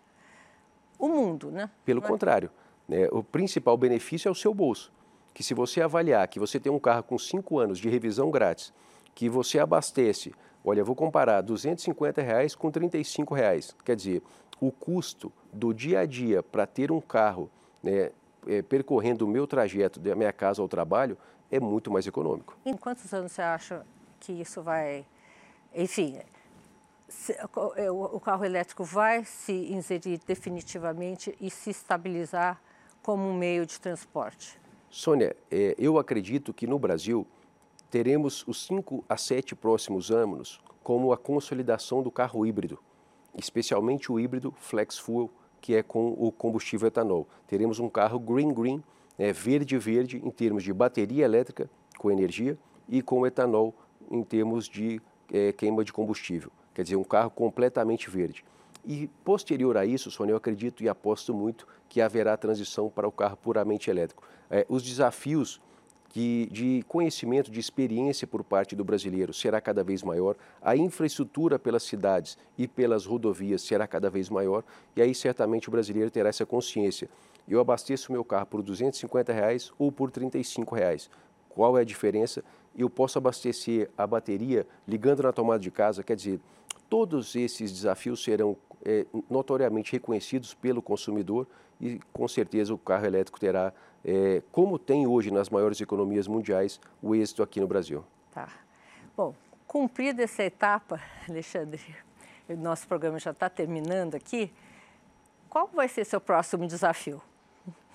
o 0.98 1.08
mundo, 1.08 1.52
né? 1.52 1.70
Pelo 1.86 2.02
não 2.02 2.08
contrário, 2.08 2.50
é? 2.90 3.02
né, 3.02 3.10
o 3.12 3.24
principal 3.24 3.78
benefício 3.78 4.28
é 4.28 4.32
o 4.32 4.36
seu 4.36 4.54
bolso. 4.54 4.92
Que 5.34 5.44
se 5.44 5.54
você 5.54 5.82
avaliar 5.82 6.28
que 6.28 6.40
você 6.40 6.60
tem 6.60 6.72
um 6.72 6.80
carro 6.80 7.04
com 7.04 7.18
5 7.18 7.60
anos 7.60 7.80
de 7.80 7.90
revisão 7.90 8.30
grátis, 8.30 8.74
que 9.16 9.30
você 9.30 9.60
abastece, 9.60 10.34
olha, 10.64 10.84
vou 10.84 10.96
comparar 10.96 11.42
250 11.42 12.22
reais 12.22 12.56
com 12.56 12.72
35 12.72 13.34
reais, 13.34 13.76
quer 13.84 13.96
dizer, 13.96 14.22
o 14.60 14.72
custo 14.72 15.32
do 15.52 15.74
dia 15.74 16.02
a 16.02 16.06
dia 16.06 16.44
para 16.44 16.66
ter 16.66 16.92
um 16.92 17.02
carro 17.02 17.50
né, 17.82 18.12
é, 18.48 18.62
percorrendo 18.62 19.26
o 19.26 19.28
meu 19.28 19.48
trajeto 19.48 20.00
da 20.00 20.16
minha 20.16 20.32
casa 20.32 20.62
ao 20.62 20.68
trabalho 20.68 21.18
é 21.50 21.60
muito 21.60 21.92
mais 21.92 22.06
econômico. 22.08 22.56
Em 22.66 22.78
quantos 22.78 23.12
anos 23.14 23.32
você 23.32 23.42
acha 23.42 23.86
que 24.20 24.32
isso 24.32 24.62
vai, 24.62 25.06
enfim, 25.76 26.20
se, 27.10 27.36
o 27.90 28.20
carro 28.20 28.46
elétrico 28.46 28.84
vai 28.84 29.26
se 29.26 29.52
inserir 29.74 30.20
definitivamente 30.26 31.36
e 31.42 31.50
se 31.50 31.72
estabilizar 31.72 32.62
como 33.02 33.28
um 33.28 33.36
meio 33.36 33.66
de 33.66 33.80
transporte? 33.80 34.61
Sônia, 34.92 35.34
é, 35.50 35.74
eu 35.80 35.98
acredito 35.98 36.54
que 36.54 36.68
no 36.68 36.78
Brasil 36.78 37.26
teremos 37.90 38.46
os 38.46 38.66
cinco 38.66 39.06
a 39.08 39.16
sete 39.16 39.56
próximos 39.56 40.12
anos 40.12 40.60
como 40.84 41.14
a 41.14 41.18
consolidação 41.18 42.04
do 42.04 42.12
carro 42.12 42.46
híbrido, 42.46 42.78
especialmente 43.38 44.12
o 44.12 44.20
híbrido 44.20 44.54
Flex 44.58 44.98
Fuel, 44.98 45.32
que 45.62 45.74
é 45.76 45.82
com 45.82 46.10
o 46.10 46.30
combustível 46.30 46.90
etanol. 46.90 47.26
Teremos 47.48 47.80
um 47.80 47.88
carro 47.88 48.20
green 48.20 48.54
green, 48.54 48.84
é, 49.18 49.32
verde 49.32 49.78
verde 49.78 50.22
em 50.22 50.30
termos 50.30 50.62
de 50.62 50.74
bateria 50.74 51.24
elétrica 51.24 51.70
com 51.98 52.12
energia 52.12 52.58
e 52.90 53.02
com 53.02 53.26
etanol 53.26 53.74
em 54.10 54.22
termos 54.24 54.68
de 54.68 55.02
é, 55.32 55.54
queima 55.54 55.86
de 55.86 55.94
combustível. 55.94 56.52
Quer 56.74 56.84
dizer, 56.84 56.98
um 56.98 57.04
carro 57.06 57.30
completamente 57.30 58.10
verde. 58.10 58.44
E 58.84 59.08
posterior 59.24 59.78
a 59.78 59.86
isso, 59.86 60.10
Sônia, 60.10 60.34
eu 60.34 60.38
acredito 60.38 60.84
e 60.84 60.90
aposto 60.90 61.34
muito 61.34 61.68
que 61.88 62.02
haverá 62.02 62.36
transição 62.36 62.90
para 62.90 63.08
o 63.08 63.12
carro 63.12 63.38
puramente 63.38 63.90
elétrico. 63.90 64.24
É, 64.50 64.66
os 64.68 64.82
desafios 64.82 65.62
que, 66.12 66.50
de 66.52 66.84
conhecimento, 66.88 67.50
de 67.50 67.60
experiência 67.60 68.28
por 68.28 68.44
parte 68.44 68.76
do 68.76 68.84
brasileiro 68.84 69.34
será 69.34 69.62
cada 69.62 69.84
vez 69.84 70.04
maior, 70.04 70.36
a 70.62 70.76
infraestrutura 70.76 71.58
pelas 71.58 71.84
cidades 71.84 72.38
e 72.58 72.68
pelas 72.68 73.06
rodovias 73.06 73.62
será 73.62 73.88
cada 73.88 74.10
vez 74.10 74.30
maior, 74.30 74.64
e 74.96 75.02
aí 75.02 75.16
certamente 75.16 75.70
o 75.70 75.72
brasileiro 75.72 76.12
terá 76.12 76.30
essa 76.30 76.46
consciência. 76.46 77.10
Eu 77.48 77.60
abasteço 77.60 78.12
meu 78.12 78.26
carro 78.26 78.46
por 78.46 78.62
250 78.62 79.32
reais 79.32 79.72
ou 79.80 79.92
por 79.92 80.12
35 80.12 80.76
reais. 80.76 81.10
Qual 81.50 81.78
é 81.78 81.82
a 81.82 81.86
diferença? 81.86 82.44
Eu 82.78 82.90
posso 82.90 83.18
abastecer 83.18 83.90
a 83.98 84.06
bateria 84.06 84.68
ligando 84.88 85.24
na 85.24 85.32
tomada 85.32 85.60
de 85.60 85.72
casa, 85.72 86.04
quer 86.04 86.16
dizer, 86.16 86.40
todos 86.90 87.36
esses 87.36 87.72
desafios 87.72 88.22
serão 88.22 88.58
é, 88.86 89.06
notoriamente 89.30 89.92
reconhecidos 89.92 90.54
pelo 90.54 90.82
consumidor 90.82 91.48
e 91.80 92.00
com 92.14 92.28
certeza 92.28 92.74
o 92.74 92.78
carro 92.78 93.06
elétrico 93.06 93.40
terá, 93.40 93.74
é, 94.06 94.42
como 94.52 94.78
tem 94.78 95.08
hoje 95.08 95.32
nas 95.32 95.50
maiores 95.50 95.82
economias 95.82 96.28
mundiais, 96.28 96.80
o 97.02 97.16
êxito 97.16 97.42
aqui 97.42 97.60
no 97.60 97.68
Brasil. 97.68 98.04
Tá. 98.32 98.50
Bom, 99.16 99.34
cumprida 99.68 100.24
essa 100.24 100.44
etapa, 100.44 101.02
Alexandre, 101.28 101.82
nosso 102.50 102.88
programa 102.88 103.20
já 103.20 103.32
está 103.32 103.50
terminando 103.50 104.16
aqui. 104.16 104.52
Qual 105.50 105.68
vai 105.68 105.88
ser 105.88 106.06
seu 106.06 106.22
próximo 106.22 106.68
desafio? 106.68 107.22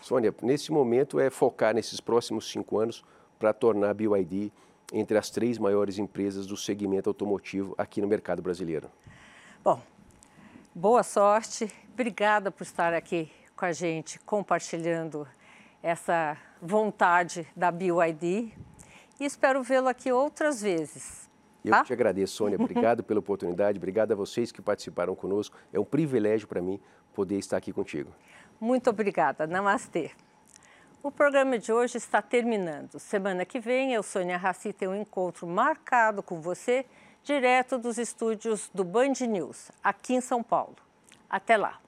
Sônia, 0.00 0.34
nesse 0.42 0.70
momento 0.70 1.18
é 1.18 1.30
focar 1.30 1.74
nesses 1.74 2.00
próximos 2.00 2.50
cinco 2.50 2.78
anos 2.78 3.04
para 3.38 3.52
tornar 3.52 3.90
a 3.90 3.94
BYD 3.94 4.52
entre 4.92 5.18
as 5.18 5.30
três 5.30 5.58
maiores 5.58 5.98
empresas 5.98 6.46
do 6.46 6.56
segmento 6.56 7.08
automotivo 7.08 7.74
aqui 7.76 8.00
no 8.00 8.06
mercado 8.06 8.42
brasileiro. 8.42 8.90
Bom, 9.64 9.80
boa 10.76 11.02
sorte. 11.02 11.72
Obrigada 11.94 12.50
por 12.50 12.62
estar 12.62 12.92
aqui 12.92 13.32
com 13.56 13.64
a 13.64 13.72
gente, 13.72 14.20
compartilhando 14.20 15.26
essa 15.82 16.36
vontade 16.60 17.48
da 17.56 17.70
BYD. 17.70 18.52
E 19.18 19.24
espero 19.24 19.62
vê-lo 19.62 19.88
aqui 19.88 20.12
outras 20.12 20.60
vezes. 20.60 21.30
Eu 21.64 21.70
tá? 21.70 21.82
te 21.82 21.94
agradeço, 21.94 22.34
Sônia. 22.34 22.58
Obrigado 22.60 23.02
pela 23.02 23.20
oportunidade. 23.20 23.78
Obrigado 23.78 24.12
a 24.12 24.14
vocês 24.14 24.52
que 24.52 24.60
participaram 24.60 25.14
conosco. 25.16 25.56
É 25.72 25.80
um 25.80 25.84
privilégio 25.84 26.46
para 26.46 26.60
mim 26.60 26.78
poder 27.14 27.38
estar 27.38 27.56
aqui 27.56 27.72
contigo. 27.72 28.12
Muito 28.60 28.90
obrigada. 28.90 29.46
Namastê. 29.46 30.10
O 31.02 31.10
programa 31.10 31.58
de 31.58 31.72
hoje 31.72 31.96
está 31.96 32.20
terminando. 32.20 32.98
Semana 32.98 33.46
que 33.46 33.58
vem, 33.58 33.94
eu, 33.94 34.02
Sônia 34.02 34.36
Raci, 34.36 34.74
tenho 34.74 34.90
um 34.90 35.00
encontro 35.00 35.46
marcado 35.46 36.22
com 36.22 36.38
você, 36.38 36.84
direto 37.26 37.76
dos 37.76 37.98
estúdios 37.98 38.70
do 38.72 38.84
Band 38.84 39.14
News, 39.28 39.72
aqui 39.82 40.14
em 40.14 40.20
São 40.20 40.44
Paulo. 40.44 40.76
Até 41.28 41.56
lá! 41.56 41.80